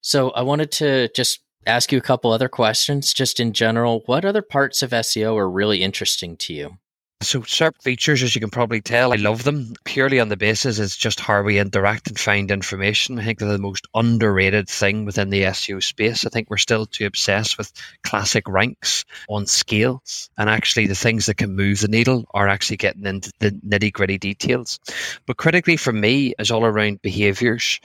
So 0.01 0.31
i 0.31 0.41
wanted 0.41 0.71
to 0.73 1.09
just 1.09 1.41
ask 1.67 1.91
you 1.91 1.97
a 1.97 2.01
couple 2.01 2.31
other 2.31 2.49
questions 2.49 3.13
just 3.13 3.39
in 3.39 3.53
general. 3.53 4.01
What 4.05 4.25
other 4.25 4.41
parts 4.41 4.81
of 4.81 4.91
SEO 4.91 5.35
are 5.35 5.49
really 5.49 5.83
interesting 5.83 6.37
to 6.37 6.53
you? 6.53 6.77
So 7.23 7.41
SERP 7.41 7.81
features, 7.81 8.21
as 8.21 8.35
you 8.35 8.41
can 8.41 8.51
probably 8.51 8.79
tell, 8.79 9.11
I 9.11 9.15
love 9.15 9.43
them 9.43 9.73
purely 9.85 10.19
on 10.19 10.29
the 10.29 10.37
basis 10.37 10.77
it's 10.77 10.95
just 10.95 11.19
how 11.19 11.41
we 11.41 11.57
interact 11.57 12.07
and 12.07 12.19
find 12.19 12.51
information. 12.51 13.17
I 13.17 13.23
think 13.23 13.39
they're 13.39 13.51
the 13.51 13.57
most 13.57 13.87
underrated 13.95 14.69
thing 14.69 15.03
within 15.03 15.31
the 15.31 15.41
SEO 15.41 15.81
space. 15.81 16.27
I 16.27 16.29
think 16.29 16.47
we're 16.49 16.57
still 16.57 16.85
too 16.85 17.07
obsessed 17.07 17.57
with 17.57 17.73
classic 18.03 18.47
ranks 18.47 19.03
on 19.29 19.47
scale, 19.47 20.03
and 20.37 20.47
actually 20.47 20.85
the 20.85 20.93
things 20.93 21.25
that 21.25 21.37
can 21.37 21.55
move 21.55 21.79
the 21.79 21.87
needle 21.87 22.25
are 22.35 22.47
actually 22.47 22.77
getting 22.77 23.07
into 23.07 23.31
the 23.39 23.49
nitty 23.49 23.91
gritty 23.91 24.19
details. 24.19 24.79
But 25.25 25.37
critically 25.37 25.75
for 25.75 25.91
me 25.91 26.35
is 26.37 26.51
all 26.51 26.65
around 26.65 27.01
behaviors 27.01 27.79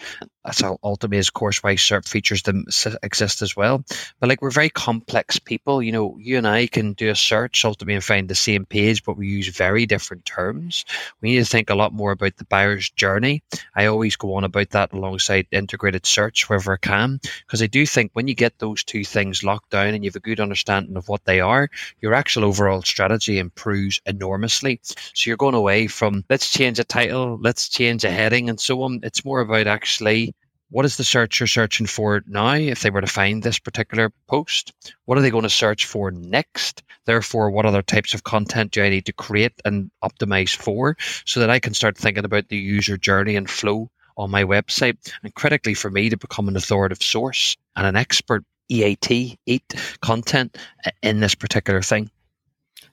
that's 0.45 0.63
ultimately, 0.83 1.19
of 1.19 1.33
course, 1.33 1.63
why 1.63 1.77
SERP 1.77 2.09
features 2.09 2.43
them 2.43 2.65
exist 3.03 3.43
as 3.43 3.57
well. 3.57 3.85
But 4.19 4.29
like 4.29 4.43
we're 4.43 4.51
very 4.51 4.71
complex 4.71 5.39
people, 5.39 5.83
you 5.83 5.93
know, 5.93 6.17
you 6.19 6.37
and 6.37 6.47
I 6.47 6.67
can 6.67 6.95
do 6.95 7.11
a 7.11 7.15
search 7.15 7.65
ultimately 7.65 7.95
and 7.95 8.05
find 8.05 8.29
the 8.29 8.35
same 8.35 8.67
page, 8.67 9.05
but 9.05 9.17
we 9.17 9.29
use 9.29 9.49
very 9.49 9.87
different 9.87 10.25
terms. 10.25 10.85
We 11.21 11.31
need 11.31 11.39
to 11.39 11.45
think 11.45 11.71
a 11.71 11.77
lot 11.77 11.93
more 11.93 12.11
about 12.11 12.37
the 12.37 12.45
buyer's 12.45 12.91
journey. 12.91 13.43
I 13.77 13.87
always 13.87 14.17
go 14.17 14.35
on 14.35 14.45
about 14.45 14.71
that 14.71 14.93
alongside 14.93 15.47
integrated 15.53 16.07
search 16.07 16.49
wherever 16.49 16.75
I 16.75 16.77
can, 16.79 17.21
because 17.47 17.63
I 17.63 17.67
do 17.67 17.87
think 17.87 18.11
when 18.13 18.27
you 18.27 18.35
get 18.35 18.59
those 18.59 18.83
two 18.83 19.05
things 19.05 19.45
locked 19.45 19.71
down 19.71 19.95
and 19.95 20.05
you 20.05 20.11
have 20.11 20.17
a 20.17 20.21
good 20.21 20.41
understanding 20.41 20.97
of 20.97 21.09
what 21.09 21.25
they 21.25 21.41
are, 21.41 21.69
your 22.01 22.15
actual 22.15 22.45
overall 22.45 22.83
strategy 22.83 23.39
improves 23.39 24.01
enormously. 24.07 24.81
So 24.83 25.29
you're 25.29 25.37
going 25.37 25.55
away 25.55 25.87
from 25.87 26.25
let's 26.29 26.51
change 26.51 26.81
a 26.81 26.85
title, 26.85 27.39
let's 27.41 27.69
change 27.69 28.05
a 28.05 28.11
heading, 28.11 28.49
and 28.49 28.59
so 28.59 28.83
on. 28.83 29.01
It's 29.05 29.25
more 29.25 29.41
about 29.41 29.69
actually 29.69 30.32
what 30.73 30.87
is 30.87 30.97
the 30.97 31.05
searcher 31.05 31.47
searching 31.47 31.87
for 31.87 32.23
now 32.27 32.55
if 32.55 32.81
they 32.81 32.89
were 32.89 33.03
to 33.03 33.07
find 33.07 33.43
this 33.43 33.59
particular 33.59 34.11
post? 34.27 34.73
What 35.05 35.19
are 35.19 35.21
they 35.21 35.31
going 35.31 35.43
to 35.43 35.51
search 35.51 35.85
for 35.85 36.11
next? 36.11 36.83
Therefore, 37.05 37.51
what 37.51 37.67
other 37.67 37.83
types 37.83 38.15
of 38.15 38.25
content 38.25 38.73
do 38.73 38.83
I 38.83 38.89
need 38.89 39.05
to 39.05 39.13
create 39.13 39.53
and 39.67 39.91
optimize 40.03 40.57
for 40.57 40.97
so 41.27 41.41
that 41.41 41.51
I 41.51 41.59
can 41.59 41.75
start 41.75 41.99
thinking 41.99 42.25
about 42.25 42.49
the 42.49 42.57
user 42.57 42.97
journey 42.97 43.37
and 43.37 43.51
flow 43.51 43.91
on 44.17 44.31
my 44.31 44.45
website? 44.45 44.97
And 45.23 45.35
critically 45.35 45.75
for 45.75 45.91
me 45.91 46.09
to 46.09 46.17
become 46.17 46.49
an 46.49 46.57
authoritative 46.57 47.03
source 47.03 47.55
and 47.77 47.87
an 47.87 47.97
expert 47.97 48.43
EAT, 48.71 49.39
EAT 49.45 49.75
content 50.01 50.57
uh, 50.87 50.91
in 51.03 51.21
this 51.21 51.35
particular 51.35 51.83
thing. 51.83 52.11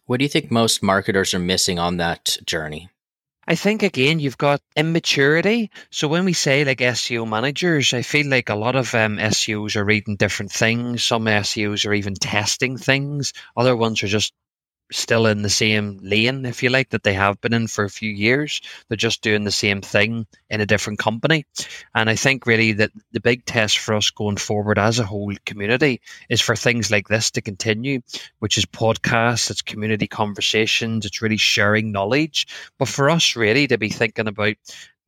What 0.05 0.17
do 0.17 0.25
you 0.25 0.29
think 0.29 0.51
most 0.51 0.83
marketers 0.83 1.33
are 1.33 1.39
missing 1.39 1.79
on 1.79 1.95
that 1.97 2.35
journey? 2.45 2.89
I 3.49 3.55
think 3.55 3.81
again 3.81 4.19
you've 4.19 4.37
got 4.37 4.61
immaturity. 4.75 5.71
So 5.89 6.07
when 6.07 6.23
we 6.23 6.33
say 6.33 6.63
like 6.63 6.77
SEO 6.77 7.27
managers, 7.27 7.95
I 7.95 8.03
feel 8.03 8.27
like 8.27 8.49
a 8.49 8.55
lot 8.55 8.75
of 8.75 8.93
um, 8.93 9.17
SEOs 9.17 9.75
are 9.75 9.83
reading 9.83 10.17
different 10.17 10.51
things. 10.51 11.03
Some 11.03 11.25
SEOs 11.25 11.87
are 11.87 11.93
even 11.95 12.13
testing 12.13 12.77
things. 12.77 13.33
Other 13.57 13.75
ones 13.75 14.03
are 14.03 14.07
just 14.07 14.33
still 14.91 15.25
in 15.27 15.41
the 15.41 15.49
same 15.49 15.99
lane, 16.01 16.45
if 16.45 16.63
you 16.63 16.69
like, 16.69 16.89
that 16.89 17.03
they 17.03 17.13
have 17.13 17.39
been 17.41 17.53
in 17.53 17.67
for 17.67 17.83
a 17.83 17.89
few 17.89 18.11
years. 18.11 18.61
They're 18.87 18.97
just 18.97 19.21
doing 19.21 19.43
the 19.43 19.51
same 19.51 19.81
thing 19.81 20.25
in 20.49 20.61
a 20.61 20.65
different 20.65 20.99
company. 20.99 21.45
And 21.93 22.09
I 22.09 22.15
think 22.15 22.45
really 22.45 22.73
that 22.73 22.91
the 23.11 23.19
big 23.19 23.45
test 23.45 23.77
for 23.79 23.93
us 23.93 24.09
going 24.09 24.37
forward 24.37 24.79
as 24.79 24.99
a 24.99 25.05
whole 25.05 25.33
community 25.45 26.01
is 26.29 26.41
for 26.41 26.55
things 26.55 26.91
like 26.91 27.07
this 27.07 27.31
to 27.31 27.41
continue, 27.41 28.01
which 28.39 28.57
is 28.57 28.65
podcasts, 28.65 29.51
it's 29.51 29.61
community 29.61 30.07
conversations, 30.07 31.05
it's 31.05 31.21
really 31.21 31.37
sharing 31.37 31.91
knowledge. 31.91 32.47
But 32.77 32.87
for 32.87 33.09
us 33.09 33.35
really 33.35 33.67
to 33.67 33.77
be 33.77 33.89
thinking 33.89 34.27
about 34.27 34.55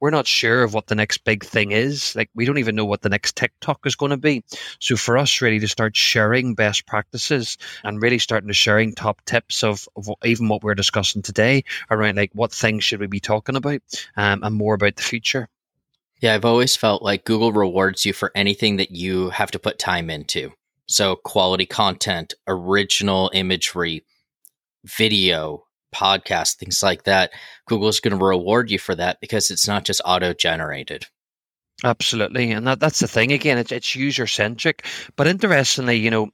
we're 0.01 0.09
not 0.09 0.27
sure 0.27 0.63
of 0.63 0.73
what 0.73 0.87
the 0.87 0.95
next 0.95 1.19
big 1.19 1.45
thing 1.45 1.71
is. 1.71 2.15
Like 2.15 2.29
we 2.33 2.43
don't 2.43 2.57
even 2.57 2.75
know 2.75 2.85
what 2.85 3.03
the 3.03 3.09
next 3.09 3.37
TikTok 3.37 3.85
is 3.85 3.95
going 3.95 4.09
to 4.09 4.17
be. 4.17 4.43
So 4.79 4.97
for 4.97 5.17
us 5.17 5.41
really 5.41 5.59
to 5.59 5.67
start 5.67 5.95
sharing 5.95 6.55
best 6.55 6.87
practices 6.87 7.57
and 7.83 8.01
really 8.01 8.17
starting 8.17 8.47
to 8.47 8.53
sharing 8.53 8.93
top 8.93 9.23
tips 9.25 9.63
of, 9.63 9.87
of 9.95 10.09
even 10.25 10.49
what 10.49 10.63
we're 10.63 10.75
discussing 10.75 11.21
today 11.21 11.63
around 11.91 12.17
like 12.17 12.31
what 12.33 12.51
things 12.51 12.83
should 12.83 12.99
we 12.99 13.07
be 13.07 13.19
talking 13.19 13.55
about 13.55 13.81
um, 14.17 14.43
and 14.43 14.55
more 14.55 14.73
about 14.73 14.95
the 14.95 15.03
future. 15.03 15.47
Yeah, 16.19 16.33
I've 16.33 16.45
always 16.45 16.75
felt 16.75 17.03
like 17.03 17.25
Google 17.25 17.51
rewards 17.51 18.05
you 18.05 18.13
for 18.13 18.31
anything 18.35 18.77
that 18.77 18.91
you 18.91 19.29
have 19.29 19.51
to 19.51 19.59
put 19.59 19.79
time 19.79 20.09
into. 20.09 20.51
So 20.87 21.15
quality 21.15 21.65
content, 21.65 22.33
original 22.47 23.31
imagery, 23.33 24.03
video, 24.83 25.65
podcast, 25.93 26.55
things 26.55 26.81
like 26.81 27.03
that, 27.03 27.31
Google's 27.67 27.99
going 27.99 28.17
to 28.17 28.25
reward 28.25 28.71
you 28.71 28.79
for 28.79 28.95
that 28.95 29.19
because 29.21 29.51
it's 29.51 29.67
not 29.67 29.85
just 29.85 30.01
auto 30.05 30.33
generated. 30.33 31.05
Absolutely, 31.83 32.51
and 32.51 32.67
that, 32.67 32.79
that's 32.79 32.99
the 32.99 33.07
thing. 33.07 33.31
Again, 33.31 33.57
it's, 33.57 33.71
it's 33.71 33.95
user 33.95 34.27
centric, 34.27 34.85
but 35.15 35.27
interestingly, 35.27 35.97
you 35.97 36.11
know, 36.11 36.29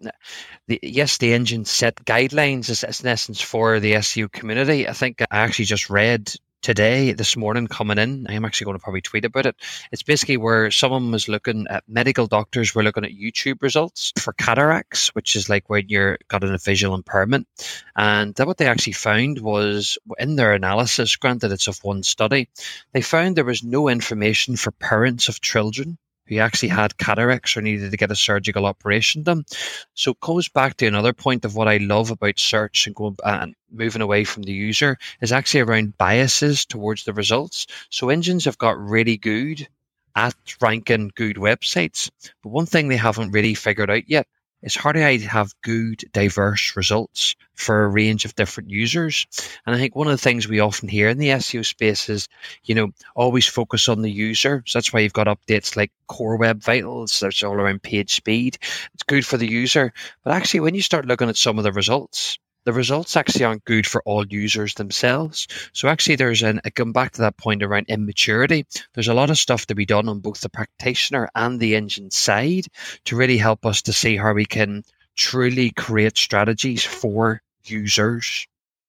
the, 0.68 0.80
yes, 0.84 1.18
the 1.20 1.34
engine 1.34 1.64
set 1.64 2.04
guidelines 2.04 2.70
as, 2.70 2.84
as 2.84 3.00
in 3.00 3.08
essence 3.08 3.40
for 3.40 3.80
the 3.80 3.94
SEO 3.94 4.30
community. 4.30 4.88
I 4.88 4.94
think 4.94 5.22
I 5.22 5.26
actually 5.32 5.66
just 5.66 5.90
read 5.90 6.34
today, 6.68 7.14
this 7.14 7.38
morning, 7.38 7.66
coming 7.66 7.98
in. 7.98 8.26
I'm 8.28 8.44
actually 8.44 8.66
going 8.66 8.78
to 8.78 8.84
probably 8.84 9.00
tweet 9.00 9.24
about 9.24 9.46
it. 9.46 9.56
It's 9.94 10.04
basically 10.04 10.36
where 10.36 10.70
someone 10.70 11.12
was 11.12 11.30
looking 11.30 11.66
at 11.70 11.86
medical 11.88 12.28
doctors 12.28 12.76
were 12.76 12.84
looking 12.84 13.06
at 13.06 13.14
YouTube 13.14 13.62
results 13.62 14.12
for 14.20 14.34
cataracts, 14.34 15.08
which 15.16 15.38
is 15.38 15.48
like 15.48 15.70
when 15.70 15.86
you're 15.88 16.18
got 16.28 16.44
a 16.44 16.58
visual 16.58 16.94
impairment. 16.94 17.48
And 17.96 18.38
what 18.38 18.58
they 18.58 18.68
actually 18.68 18.92
found 18.92 19.40
was 19.40 19.98
in 20.20 20.36
their 20.36 20.52
analysis, 20.52 21.16
granted 21.16 21.54
it's 21.54 21.70
of 21.70 21.80
one 21.86 22.04
study, 22.04 22.50
they 22.92 23.02
found 23.02 23.38
there 23.38 23.46
was 23.46 23.64
no 23.64 23.88
information 23.88 24.58
for 24.58 24.72
parents 24.72 25.30
of 25.30 25.40
children 25.40 25.98
who 26.28 26.38
actually 26.38 26.70
had 26.70 26.98
cataracts 26.98 27.56
or 27.56 27.62
needed 27.62 27.92
to 27.92 27.98
get 27.98 28.12
a 28.12 28.16
surgical 28.16 28.66
operation 28.66 29.24
done. 29.24 29.46
So 29.94 30.12
it 30.12 30.20
goes 30.20 30.50
back 30.50 30.78
to 30.78 30.88
another 30.88 31.14
point 31.14 31.46
of 31.46 31.56
what 31.56 31.68
I 31.68 31.78
love 31.78 32.12
about 32.12 32.40
search 32.40 32.88
and 32.88 32.96
going 32.96 33.16
uh, 33.24 33.40
and 33.42 33.56
moving 33.72 34.02
away 34.02 34.24
from 34.24 34.44
the 34.44 34.54
user 34.54 34.98
is 35.22 35.32
actually 35.32 35.62
around 35.62 35.98
biases 35.98 36.66
towards 36.66 37.04
the 37.04 37.14
results. 37.14 37.68
So 37.90 38.10
engines 38.10 38.46
have 38.46 38.58
got 38.58 38.80
really 38.80 39.18
good 39.18 39.68
at 40.16 40.36
ranking 40.62 41.12
good 41.16 41.36
websites, 41.36 42.10
but 42.42 42.50
one 42.50 42.66
thing 42.66 42.88
they 42.88 42.98
haven't 42.98 43.32
really 43.32 43.54
figured 43.54 43.92
out 43.92 44.10
yet 44.10 44.28
it's 44.62 44.76
do 44.76 45.04
I 45.04 45.18
have 45.20 45.54
good, 45.62 46.04
diverse 46.12 46.76
results 46.76 47.36
for 47.54 47.84
a 47.84 47.88
range 47.88 48.26
of 48.26 48.36
different 48.36 48.70
users? 48.70 49.28
And 49.66 49.76
I 49.76 49.80
think 49.80 49.96
one 49.96 50.08
of 50.08 50.12
the 50.12 50.18
things 50.18 50.48
we 50.48 50.60
often 50.60 50.90
hear 50.90 51.10
in 51.10 51.20
the 51.20 51.30
SEO 51.30 51.66
space 51.66 52.10
is, 52.10 52.28
you 52.64 52.74
know, 52.74 52.90
always 53.16 53.46
focus 53.46 53.88
on 53.88 54.02
the 54.02 54.12
user. 54.12 54.64
So 54.66 54.80
that's 54.80 54.92
why 54.92 55.02
you've 55.02 55.14
got 55.14 55.28
updates 55.28 55.76
like 55.76 55.92
Core 56.08 56.38
Web 56.38 56.64
Vitals, 56.64 57.20
that's 57.20 57.44
all 57.44 57.54
around 57.54 57.84
page 57.84 58.16
speed. 58.16 58.58
It's 58.94 59.04
good 59.04 59.26
for 59.26 59.38
the 59.38 59.50
user. 59.50 59.94
But 60.24 60.34
actually, 60.34 60.62
when 60.62 60.76
you 60.76 60.82
start 60.82 61.06
looking 61.06 61.30
at 61.30 61.38
some 61.38 61.58
of 61.58 61.64
the 61.64 61.72
results, 61.72 62.40
the 62.68 62.74
results 62.74 63.16
actually 63.16 63.46
aren't 63.46 63.64
good 63.64 63.88
for 63.88 64.04
all 64.04 64.28
users 64.28 64.74
themselves. 64.74 65.48
So 65.72 65.88
actually, 65.88 66.18
there's 66.18 66.44
an 66.44 66.60
going 66.76 66.92
back 66.92 67.14
to 67.14 67.22
that 67.22 67.38
point 67.38 67.64
around 67.64 67.86
immaturity. 67.88 68.66
There's 68.94 69.08
a 69.08 69.14
lot 69.14 69.30
of 69.30 69.38
stuff 69.38 69.68
to 69.68 69.76
be 69.76 69.86
done 69.86 70.10
on 70.10 70.20
both 70.20 70.42
the 70.42 70.50
practitioner 70.50 71.30
and 71.34 71.62
the 71.62 71.78
engine 71.78 72.12
side 72.12 72.66
to 73.06 73.16
really 73.16 73.38
help 73.38 73.66
us 73.66 73.82
to 73.84 73.94
see 73.94 74.18
how 74.18 74.34
we 74.34 74.46
can 74.46 74.84
truly 75.16 75.70
create 75.72 76.18
strategies 76.18 76.84
for 76.84 77.42
users. 77.64 78.46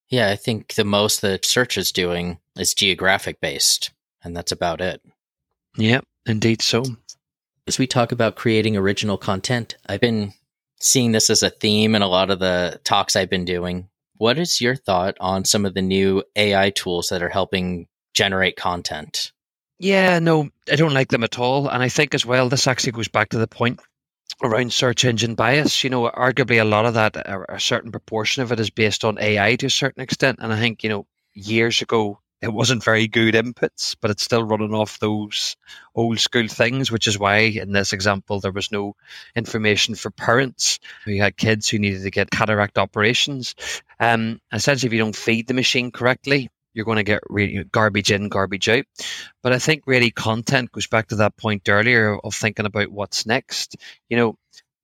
Yeah, 0.09 0.27
I 0.27 0.35
think 0.35 0.73
the 0.73 0.83
most 0.83 1.21
that 1.21 1.45
search 1.45 1.77
is 1.77 1.93
doing 1.93 2.37
is 2.57 2.73
geographic 2.73 3.39
based, 3.39 3.91
and 4.21 4.35
that's 4.35 4.51
about 4.51 4.81
it. 4.81 5.01
Yeah, 5.77 6.01
indeed 6.25 6.61
so. 6.61 6.83
As 7.65 7.79
we 7.79 7.87
talk 7.87 8.11
about 8.11 8.35
creating 8.35 8.75
original 8.75 9.17
content, 9.17 9.77
I've 9.87 10.01
been 10.01 10.33
seeing 10.79 11.11
this 11.11 11.29
as 11.29 11.43
a 11.43 11.49
theme 11.49 11.95
in 11.95 12.01
a 12.01 12.07
lot 12.07 12.29
of 12.29 12.39
the 12.39 12.79
talks 12.83 13.15
I've 13.15 13.29
been 13.29 13.45
doing. 13.45 13.89
What 14.17 14.37
is 14.37 14.59
your 14.59 14.75
thought 14.75 15.15
on 15.19 15.45
some 15.45 15.65
of 15.65 15.73
the 15.73 15.81
new 15.81 16.23
AI 16.35 16.71
tools 16.71 17.09
that 17.09 17.23
are 17.23 17.29
helping 17.29 17.87
generate 18.13 18.55
content? 18.55 19.31
Yeah, 19.79 20.19
no, 20.19 20.49
I 20.69 20.75
don't 20.75 20.93
like 20.93 21.09
them 21.09 21.23
at 21.23 21.39
all. 21.39 21.69
And 21.69 21.81
I 21.81 21.89
think 21.89 22.13
as 22.13 22.25
well, 22.25 22.49
this 22.49 22.67
actually 22.67 22.91
goes 22.91 23.07
back 23.07 23.29
to 23.29 23.37
the 23.37 23.47
point 23.47 23.79
around 24.43 24.73
search 24.73 25.05
engine 25.05 25.35
bias. 25.35 25.83
You 25.83 25.89
know, 25.89 26.09
arguably 26.09 26.61
a 26.61 26.65
lot 26.65 26.85
of 26.85 26.95
that, 26.95 27.15
a 27.15 27.59
certain 27.59 27.91
proportion 27.91 28.43
of 28.43 28.51
it 28.51 28.59
is 28.59 28.69
based 28.69 29.05
on 29.05 29.17
AI 29.19 29.55
to 29.55 29.67
a 29.67 29.69
certain 29.69 30.03
extent. 30.03 30.39
And 30.41 30.51
I 30.51 30.59
think, 30.59 30.83
you 30.83 30.89
know, 30.89 31.07
years 31.33 31.81
ago, 31.81 32.19
it 32.41 32.53
wasn't 32.53 32.83
very 32.83 33.07
good 33.07 33.33
inputs, 33.33 33.95
but 33.99 34.11
it's 34.11 34.23
still 34.23 34.43
running 34.43 34.73
off 34.73 34.99
those 34.99 35.57
old 35.95 36.19
school 36.19 36.47
things, 36.47 36.91
which 36.91 37.07
is 37.07 37.19
why 37.19 37.37
in 37.37 37.73
this 37.73 37.91
example 37.91 38.39
there 38.39 38.51
was 38.51 38.71
no 38.71 38.95
information 39.35 39.95
for 39.95 40.09
parents 40.09 40.79
who 41.05 41.17
had 41.17 41.37
kids 41.37 41.67
who 41.67 41.79
needed 41.79 42.03
to 42.03 42.11
get 42.11 42.31
cataract 42.31 42.77
operations. 42.77 43.55
Um, 43.99 44.39
essentially, 44.53 44.87
if 44.87 44.93
you 44.93 44.99
don't 44.99 45.15
feed 45.15 45.47
the 45.47 45.53
machine 45.53 45.91
correctly, 45.91 46.49
you're 46.73 46.85
going 46.85 47.03
to 47.03 47.03
get 47.03 47.71
garbage 47.71 48.11
in, 48.11 48.29
garbage 48.29 48.69
out. 48.69 48.85
But 49.41 49.53
I 49.53 49.59
think 49.59 49.83
really 49.85 50.11
content 50.11 50.71
goes 50.71 50.87
back 50.87 51.07
to 51.09 51.17
that 51.17 51.35
point 51.35 51.67
earlier 51.67 52.17
of 52.17 52.33
thinking 52.33 52.65
about 52.65 52.89
what's 52.89 53.25
next. 53.25 53.75
You 54.07 54.17
know, 54.17 54.37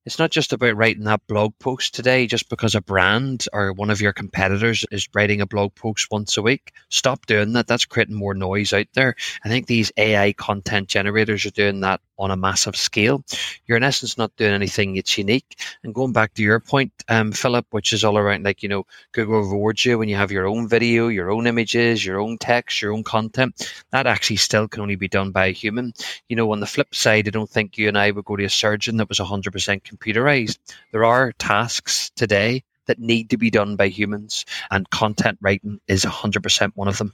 it's 0.06 0.20
not 0.20 0.30
just 0.30 0.52
about 0.52 0.76
writing 0.76 1.04
that 1.04 1.26
blog 1.26 1.52
post 1.58 1.94
today 1.94 2.28
just 2.28 2.48
because 2.48 2.76
a 2.76 2.80
brand 2.80 3.46
or 3.52 3.72
one 3.72 3.90
of 3.90 4.00
your 4.00 4.12
competitors 4.12 4.84
is 4.92 5.08
writing 5.12 5.40
a 5.40 5.46
blog 5.46 5.74
post 5.74 6.10
once 6.12 6.36
a 6.36 6.42
week. 6.42 6.72
Stop 6.88 7.26
doing 7.26 7.52
that. 7.54 7.66
That's 7.66 7.84
creating 7.84 8.14
more 8.14 8.32
noise 8.32 8.72
out 8.72 8.86
there. 8.94 9.16
I 9.44 9.48
think 9.48 9.66
these 9.66 9.90
AI 9.96 10.32
content 10.32 10.88
generators 10.88 11.44
are 11.44 11.50
doing 11.50 11.80
that 11.80 12.00
on 12.18 12.30
a 12.30 12.36
massive 12.36 12.76
scale. 12.76 13.24
You're 13.66 13.76
in 13.76 13.82
essence 13.82 14.18
not 14.18 14.34
doing 14.36 14.52
anything 14.52 14.94
that's 14.94 15.16
unique. 15.18 15.58
And 15.82 15.94
going 15.94 16.12
back 16.12 16.34
to 16.34 16.42
your 16.42 16.60
point, 16.60 16.92
um, 17.08 17.32
Philip, 17.32 17.66
which 17.70 17.92
is 17.92 18.04
all 18.04 18.18
around 18.18 18.44
like, 18.44 18.62
you 18.62 18.68
know, 18.68 18.86
Google 19.12 19.40
rewards 19.40 19.84
you 19.84 19.98
when 19.98 20.08
you 20.08 20.16
have 20.16 20.32
your 20.32 20.46
own 20.46 20.68
video, 20.68 21.08
your 21.08 21.30
own 21.30 21.46
images, 21.46 22.04
your 22.04 22.20
own 22.20 22.38
text, 22.38 22.80
your 22.82 22.92
own 22.92 23.04
content. 23.04 23.72
That 23.90 24.06
actually 24.06 24.36
still 24.36 24.68
can 24.68 24.82
only 24.82 24.96
be 24.96 25.08
done 25.08 25.30
by 25.30 25.46
a 25.46 25.52
human. 25.52 25.92
You 26.28 26.36
know, 26.36 26.52
on 26.52 26.60
the 26.60 26.66
flip 26.66 26.94
side, 26.94 27.28
I 27.28 27.30
don't 27.30 27.50
think 27.50 27.78
you 27.78 27.88
and 27.88 27.98
I 27.98 28.10
would 28.10 28.24
go 28.24 28.36
to 28.36 28.44
a 28.44 28.50
surgeon 28.50 28.96
that 28.96 29.08
was 29.08 29.18
100% 29.18 29.82
computerized. 29.82 30.58
There 30.92 31.04
are 31.04 31.32
tasks 31.32 32.10
today 32.16 32.64
that 32.86 32.98
need 32.98 33.30
to 33.30 33.36
be 33.36 33.50
done 33.50 33.76
by 33.76 33.88
humans, 33.88 34.44
and 34.70 34.88
content 34.90 35.38
writing 35.40 35.80
is 35.88 36.04
100% 36.04 36.72
one 36.74 36.88
of 36.88 36.98
them 36.98 37.12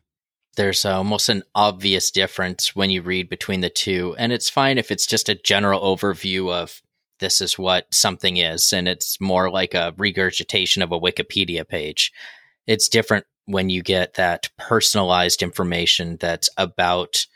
there's 0.57 0.85
uh, 0.85 0.97
almost 0.97 1.29
an 1.29 1.43
obvious 1.55 2.11
difference 2.11 2.77
when 2.77 2.91
you 2.91 3.03
read 3.03 3.29
between 3.29 3.61
the 3.61 3.71
two. 3.71 4.15
And 4.19 4.33
it's 4.33 4.51
fine 4.51 4.79
if 4.79 4.91
it's 4.91 5.07
just 5.07 5.29
a 5.29 5.35
general 5.35 5.81
overview 5.81 6.53
of 6.53 6.83
this 7.21 7.41
is 7.41 7.59
what 7.59 7.93
something 7.95 8.37
is, 8.37 8.73
and 8.73 8.89
it's 8.89 9.21
more 9.21 9.49
like 9.51 9.75
a 9.75 9.95
regurgitation 9.97 10.83
of 10.83 10.91
a 10.91 11.01
Wikipedia 11.01 11.67
page. 11.67 12.13
It's 12.67 12.89
different 12.89 13.27
when 13.47 13.71
you 13.71 13.83
get 13.83 14.15
that 14.15 14.51
personalized 14.59 15.43
information 15.43 16.17
that's 16.21 16.51
about 16.57 17.27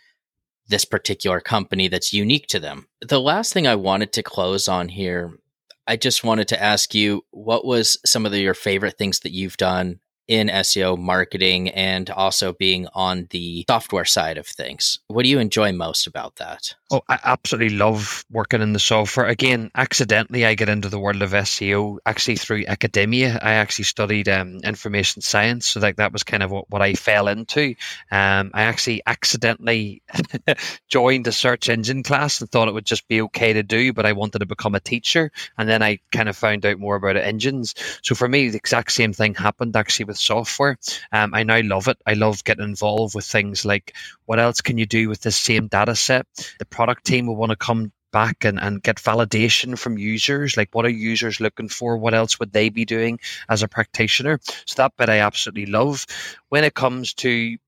this 0.69 0.85
particular 0.85 1.41
company 1.41 1.89
that's 1.89 2.13
unique 2.13 2.49
to 2.49 2.59
them. 2.59 2.89
The 3.01 3.21
last 3.21 3.53
thing 3.53 3.67
I 3.67 3.77
wanted 3.77 4.13
to 4.15 4.23
close 4.23 4.67
on 4.67 4.89
here, 4.89 5.39
I 5.87 5.97
just 5.97 6.25
wanted 6.25 6.49
to 6.49 6.63
ask 6.63 6.95
you 6.95 7.23
what 7.31 7.65
was 7.65 7.99
some 8.05 8.27
of 8.27 8.33
the, 8.33 8.41
your 8.41 8.55
favorite 8.55 8.99
things 8.99 9.21
that 9.21 9.33
you've 9.33 9.57
done 9.57 10.01
in 10.29 10.49
SEO 10.49 10.99
marketing 10.99 11.69
and 11.71 12.11
also 12.11 12.53
being 12.53 12.89
on 12.95 13.27
the 13.31 13.65
software 13.69 14.05
side 14.05 14.39
of 14.39 14.47
things. 14.47 15.01
What 15.09 15.23
do 15.23 15.29
you 15.29 15.39
enjoy 15.39 15.73
most 15.73 16.07
about 16.07 16.37
that? 16.37 16.75
Oh, 16.91 17.03
I 17.09 17.19
absolutely 17.25 17.77
love 17.77 18.25
working 18.31 18.63
in 18.63 18.73
the 18.73 18.79
software. 18.79 19.27
Again, 19.27 19.71
accidentally, 19.75 20.47
I 20.47 20.55
get 20.55 20.69
into 20.69 20.89
the 20.89 21.01
world 21.01 21.23
of 21.23 21.33
SEO 21.33 21.99
actually 22.07 22.37
through 22.37 22.65
academia. 22.69 23.39
I 23.43 23.55
actually 23.55 23.87
studied 23.87 24.29
um, 24.29 24.59
information 24.63 25.21
science, 25.21 25.67
so 25.67 25.81
like 25.81 25.97
that 25.97 26.13
was 26.13 26.23
kind 26.23 26.45
of 26.45 26.51
what, 26.53 26.71
what 26.71 26.83
I 26.83 26.95
fell 26.95 27.27
into. 27.27 27.75
Um, 28.11 28.53
I 28.55 28.63
actually 28.63 29.03
accidentally 29.05 30.03
joined 30.89 31.27
a 31.27 31.33
search 31.33 31.69
engine 31.69 32.05
class 32.05 32.41
and 32.41 32.51
thought 32.51 32.69
it 32.69 32.75
would 32.75 32.87
just 32.87 33.09
be 33.09 33.23
okay 33.23 33.53
to 33.53 33.65
do, 33.65 33.93
but 33.93 34.07
I 34.07 34.13
wanted 34.13 34.39
to 34.39 34.47
become 34.47 34.77
a 34.77 34.81
teacher, 34.81 35.33
and 35.59 35.69
then 35.69 35.83
I 35.83 35.99
kind 36.13 36.29
of 36.29 36.37
found 36.37 36.65
out 36.65 36.79
more 36.79 36.95
about 36.95 37.17
engines. 37.17 37.75
So 38.03 38.15
for 38.15 38.29
me, 38.29 38.51
the 38.51 38.59
exact 38.59 38.93
same 38.93 39.13
thing 39.13 39.35
happened 39.35 39.75
actually 39.75 40.05
with 40.05 40.16
with 40.17 40.23
software. 40.23 40.79
Um, 41.13 41.35
I 41.35 41.43
now 41.43 41.61
love 41.63 41.89
it. 41.89 41.99
I 42.07 42.15
love 42.15 42.45
getting 42.45 42.65
involved 42.65 43.15
with 43.15 43.27
things 43.27 43.65
like 43.65 43.95
what 44.25 44.39
else 44.39 44.61
can 44.63 44.79
you 44.79 44.87
do 44.87 45.09
with 45.09 45.21
this 45.21 45.37
same 45.37 45.69
data 45.69 45.95
set? 45.95 46.27
The 46.59 46.65
product 46.65 47.05
team 47.05 47.27
will 47.27 47.37
want 47.37 47.51
to 47.51 47.57
come 47.57 47.93
back 48.13 48.45
and, 48.45 48.59
and 48.59 48.83
get 48.83 48.97
validation 48.97 49.79
from 49.79 49.99
users 49.99 50.57
like 50.57 50.71
what 50.73 50.87
are 50.87 50.89
users 50.89 51.39
looking 51.39 51.69
for 51.69 51.99
what 51.99 52.15
else 52.15 52.39
would 52.39 52.51
they 52.53 52.71
be 52.71 52.85
doing 52.87 53.19
as 53.51 53.63
a 53.63 53.69
practitioner 53.69 54.39
so 54.65 54.75
that 54.77 54.93
bit 54.97 55.11
i 55.11 55.19
absolutely 55.19 55.67
love 55.67 56.07
when 56.49 56.65
it 56.65 56.73
comes 56.73 57.13
to 57.13 57.59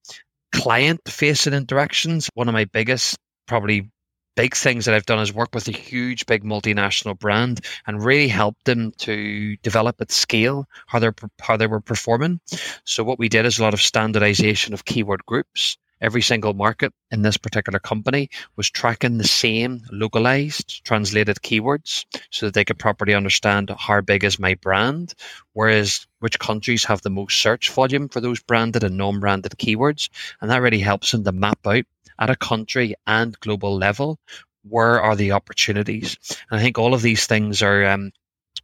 client 0.51 1.01
facing 1.07 1.53
interactions 1.53 2.29
one 2.33 2.47
of 2.47 2.53
my 2.53 2.65
biggest 2.65 3.17
probably 3.47 3.91
big 4.39 4.55
things 4.55 4.85
that 4.85 4.95
I've 4.95 5.05
done 5.05 5.19
is 5.19 5.33
work 5.33 5.53
with 5.53 5.67
a 5.67 5.73
huge, 5.73 6.25
big 6.25 6.45
multinational 6.45 7.19
brand 7.19 7.59
and 7.85 8.01
really 8.01 8.29
help 8.29 8.55
them 8.63 8.93
to 8.99 9.57
develop 9.57 9.99
at 9.99 10.13
scale 10.13 10.65
how 10.87 10.99
they're 10.99 11.13
how 11.41 11.57
they 11.57 11.67
were 11.67 11.81
performing. 11.81 12.39
So 12.85 13.03
what 13.03 13.19
we 13.19 13.27
did 13.27 13.45
is 13.45 13.59
a 13.59 13.63
lot 13.63 13.73
of 13.73 13.81
standardization 13.81 14.73
of 14.73 14.85
keyword 14.85 15.25
groups. 15.25 15.77
Every 15.99 16.21
single 16.21 16.53
market 16.53 16.93
in 17.11 17.21
this 17.21 17.35
particular 17.35 17.79
company 17.79 18.29
was 18.55 18.69
tracking 18.69 19.17
the 19.17 19.27
same 19.27 19.81
localized 19.91 20.85
translated 20.85 21.41
keywords 21.41 22.05
so 22.31 22.45
that 22.45 22.53
they 22.53 22.63
could 22.63 22.79
properly 22.79 23.15
understand 23.15 23.69
how 23.77 23.99
big 23.99 24.23
is 24.23 24.39
my 24.39 24.53
brand, 24.53 25.15
whereas 25.51 26.07
which 26.19 26.39
countries 26.39 26.85
have 26.85 27.01
the 27.01 27.09
most 27.09 27.41
search 27.41 27.69
volume 27.71 28.07
for 28.07 28.21
those 28.21 28.39
branded 28.39 28.85
and 28.85 28.95
non-branded 28.95 29.51
keywords. 29.57 30.07
And 30.39 30.49
that 30.49 30.61
really 30.61 30.79
helps 30.79 31.11
them 31.11 31.25
to 31.25 31.33
map 31.33 31.67
out 31.67 31.83
at 32.19 32.29
a 32.29 32.35
country 32.35 32.95
and 33.07 33.39
global 33.39 33.75
level, 33.75 34.19
where 34.63 35.01
are 35.01 35.15
the 35.15 35.31
opportunities? 35.31 36.17
And 36.51 36.59
I 36.59 36.63
think 36.63 36.77
all 36.77 36.93
of 36.93 37.01
these 37.01 37.25
things 37.25 37.61
are 37.61 37.85
um, 37.85 38.11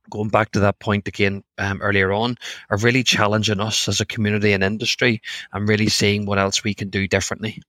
going 0.10 0.30
back 0.30 0.52
to 0.52 0.60
that 0.62 0.80
point 0.80 1.08
again 1.08 1.44
um, 1.58 1.82
earlier 1.82 2.12
on, 2.12 2.38
are 2.70 2.78
really 2.78 3.04
challenging 3.04 3.60
us 3.60 3.88
as 3.88 4.02
a 4.02 4.06
community 4.06 4.54
and 4.54 4.64
industry 4.64 5.22
and 5.54 5.68
really 5.68 5.88
seeing 5.88 6.26
what 6.26 6.40
else 6.40 6.64
we 6.64 6.74
can 6.74 6.90
do 6.90 7.08
differently. 7.08 7.62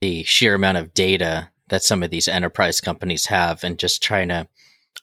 The 0.00 0.24
sheer 0.24 0.54
amount 0.54 0.78
of 0.78 0.94
data 0.94 1.50
that 1.68 1.82
some 1.82 2.02
of 2.02 2.10
these 2.10 2.28
enterprise 2.28 2.80
companies 2.80 3.26
have 3.26 3.62
and 3.62 3.78
just 3.78 4.02
trying 4.02 4.28
to 4.28 4.48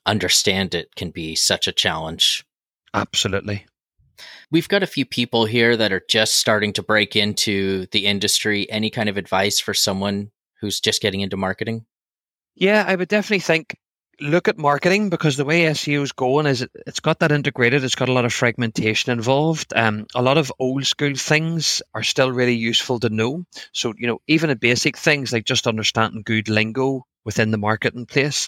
understand 0.05 0.75
it 0.75 0.93
can 0.95 1.11
be 1.11 1.35
such 1.35 1.67
a 1.67 1.71
challenge. 1.71 2.45
Absolutely. 2.93 3.65
We've 4.51 4.67
got 4.67 4.83
a 4.83 4.87
few 4.87 5.05
people 5.05 5.45
here 5.45 5.75
that 5.77 5.91
are 5.91 6.03
just 6.07 6.35
starting 6.35 6.73
to 6.73 6.83
break 6.83 7.15
into 7.15 7.87
the 7.91 8.05
industry. 8.05 8.69
Any 8.71 8.89
kind 8.89 9.09
of 9.09 9.17
advice 9.17 9.59
for 9.59 9.73
someone 9.73 10.31
who's 10.61 10.79
just 10.79 11.01
getting 11.01 11.21
into 11.21 11.37
marketing? 11.37 11.85
Yeah, 12.55 12.83
I 12.87 12.95
would 12.95 13.09
definitely 13.09 13.39
think 13.39 13.77
look 14.19 14.47
at 14.47 14.57
marketing 14.57 15.09
because 15.09 15.37
the 15.37 15.45
way 15.45 15.65
SEO 15.65 16.01
is 16.01 16.11
going 16.11 16.47
is 16.47 16.63
it, 16.63 16.71
has 16.85 16.99
got 16.99 17.19
that 17.19 17.31
integrated. 17.31 17.83
It's 17.83 17.95
got 17.95 18.09
a 18.09 18.13
lot 18.13 18.25
of 18.25 18.33
fragmentation 18.33 19.11
involved. 19.11 19.73
Um, 19.75 20.07
a 20.15 20.21
lot 20.21 20.37
of 20.37 20.51
old 20.59 20.85
school 20.85 21.13
things 21.15 21.81
are 21.93 22.03
still 22.03 22.31
really 22.31 22.55
useful 22.55 22.99
to 23.01 23.09
know. 23.09 23.45
So 23.73 23.93
you 23.97 24.07
know, 24.07 24.19
even 24.27 24.49
the 24.49 24.55
basic 24.55 24.97
things 24.97 25.33
like 25.33 25.45
just 25.45 25.67
understanding 25.67 26.23
good 26.25 26.49
lingo 26.49 27.05
within 27.25 27.51
the 27.51 27.57
marketing 27.57 28.05
place 28.05 28.47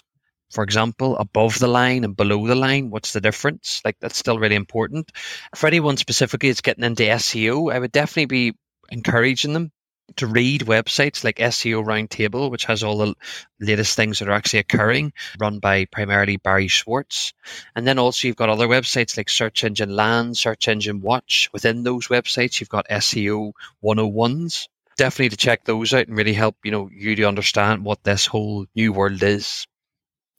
for 0.50 0.64
example, 0.64 1.16
above 1.18 1.58
the 1.58 1.68
line 1.68 2.04
and 2.04 2.16
below 2.16 2.46
the 2.46 2.54
line? 2.54 2.90
What's 2.90 3.12
the 3.12 3.20
difference? 3.20 3.80
Like 3.84 3.96
that's 4.00 4.18
still 4.18 4.38
really 4.38 4.56
important. 4.56 5.10
For 5.54 5.66
anyone 5.66 5.96
specifically 5.96 6.50
that's 6.50 6.60
getting 6.60 6.84
into 6.84 7.04
SEO, 7.04 7.72
I 7.72 7.78
would 7.78 7.92
definitely 7.92 8.26
be 8.26 8.56
encouraging 8.90 9.52
them 9.52 9.72
to 10.16 10.26
read 10.26 10.62
websites 10.62 11.24
like 11.24 11.36
SEO 11.36 11.84
Roundtable, 11.84 12.50
which 12.50 12.64
has 12.64 12.82
all 12.82 12.98
the 12.98 13.14
latest 13.60 13.96
things 13.96 14.18
that 14.18 14.28
are 14.28 14.32
actually 14.32 14.58
occurring, 14.60 15.12
run 15.38 15.58
by 15.58 15.84
primarily 15.86 16.36
Barry 16.36 16.68
Schwartz. 16.68 17.32
And 17.76 17.86
then 17.86 17.98
also 17.98 18.26
you've 18.26 18.36
got 18.36 18.48
other 18.48 18.68
websites 18.68 19.16
like 19.16 19.28
Search 19.28 19.64
Engine 19.64 19.94
Land, 19.94 20.36
Search 20.36 20.68
Engine 20.68 21.00
Watch. 21.00 21.48
Within 21.52 21.82
those 21.82 22.08
websites, 22.08 22.60
you've 22.60 22.68
got 22.68 22.88
SEO 22.88 23.52
101s. 23.84 24.68
Definitely 24.96 25.30
to 25.30 25.36
check 25.36 25.64
those 25.64 25.94
out 25.94 26.08
and 26.08 26.16
really 26.16 26.34
help, 26.34 26.56
you 26.64 26.70
know, 26.70 26.90
you 26.92 27.16
to 27.16 27.24
understand 27.24 27.84
what 27.84 28.04
this 28.04 28.26
whole 28.26 28.66
new 28.74 28.92
world 28.92 29.22
is. 29.22 29.66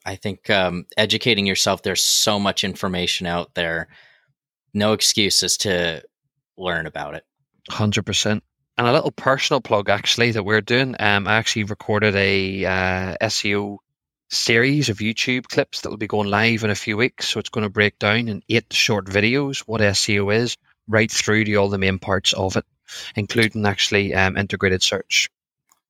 I 0.04 0.16
think 0.16 0.50
um, 0.50 0.86
educating 0.96 1.46
yourself, 1.46 1.82
there's 1.82 2.02
so 2.02 2.38
much 2.38 2.64
information 2.64 3.26
out 3.26 3.54
there. 3.54 3.88
No 4.74 4.92
excuses 4.92 5.56
to 5.58 6.02
learn 6.56 6.86
about 6.86 7.14
it. 7.14 7.24
100%. 7.70 8.40
And 8.78 8.86
a 8.86 8.92
little 8.92 9.12
personal 9.12 9.60
plug, 9.60 9.90
actually, 9.90 10.32
that 10.32 10.44
we're 10.44 10.60
doing. 10.60 10.96
Um, 10.98 11.28
I 11.28 11.34
actually 11.34 11.64
recorded 11.64 12.16
a 12.16 12.64
uh, 12.64 13.16
SEO 13.22 13.78
series 14.30 14.88
of 14.88 14.98
YouTube 14.98 15.44
clips 15.44 15.82
that 15.82 15.90
will 15.90 15.98
be 15.98 16.06
going 16.06 16.28
live 16.28 16.64
in 16.64 16.70
a 16.70 16.74
few 16.74 16.96
weeks. 16.96 17.28
So 17.28 17.38
it's 17.38 17.50
going 17.50 17.64
to 17.64 17.70
break 17.70 17.98
down 17.98 18.28
in 18.28 18.42
eight 18.48 18.72
short 18.72 19.06
videos 19.06 19.60
what 19.60 19.82
SEO 19.82 20.34
is, 20.34 20.56
right 20.88 21.10
through 21.10 21.44
to 21.44 21.54
all 21.56 21.68
the 21.68 21.78
main 21.78 21.98
parts 21.98 22.32
of 22.32 22.56
it, 22.56 22.64
including 23.14 23.66
actually 23.66 24.14
um, 24.14 24.38
integrated 24.38 24.82
search. 24.82 25.28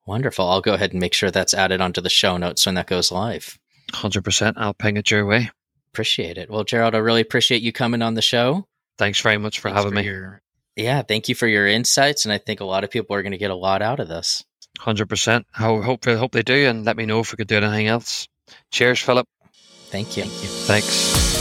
Wonderful. 0.07 0.49
I'll 0.49 0.61
go 0.61 0.75
ahead 0.75 0.91
and 0.91 1.01
make 1.01 1.15
sure 1.15 1.31
that's 1.31 1.55
added 1.55 1.81
onto 1.81 2.01
the 2.01 2.11
show 2.11 2.37
notes 2.37 2.67
when 2.67 2.75
that 2.75 2.89
goes 2.89 3.13
live. 3.13 3.59
100%. 3.93 4.55
I'll 4.57 4.75
ping 4.75 4.97
it 4.97 5.11
your 5.11 5.27
way. 5.27 5.51
Appreciate 5.93 6.39
it. 6.39 6.51
Well, 6.51 6.65
Gerald, 6.65 6.95
I 6.95 6.99
really 6.99 7.21
appreciate 7.21 7.63
you 7.63 7.73
coming 7.73 8.03
on 8.03 8.15
the 8.15 8.23
show. 8.23 8.67
Thanks 8.99 9.21
very 9.21 9.39
much 9.39 9.61
for 9.61 9.69
Thanks 9.69 9.79
having 9.79 9.93
for 9.93 9.97
me. 9.97 10.05
Your, 10.05 10.43
yeah, 10.77 11.03
thank 11.03 11.29
you 11.29 11.35
for 11.35 11.47
your 11.47 11.67
insights. 11.67 12.25
And 12.25 12.33
I 12.33 12.39
think 12.39 12.61
a 12.61 12.65
lot 12.65 12.85
of 12.85 12.91
people 12.91 13.15
are 13.17 13.23
going 13.23 13.33
to 13.33 13.39
get 13.39 13.51
a 13.51 13.57
lot 13.57 13.83
out 13.83 14.01
of 14.01 14.09
this. 14.09 14.45
100%. 14.79 15.45
I 15.55 15.63
hope, 15.63 16.05
hope 16.05 16.33
they 16.33 16.43
do. 16.43 16.67
And 16.69 16.85
let 16.85 16.97
me 16.97 17.07
know 17.07 17.21
if 17.21 17.33
we 17.33 17.37
could 17.37 17.49
do 17.49 17.57
anything 17.57 17.89
else. 17.89 18.27
Cheers, 18.71 19.01
Philip. 19.01 19.27
Thank 19.91 20.17
you. 20.17 20.25
Thank 20.25 20.43
you. 20.43 20.49
Thanks. 20.49 21.32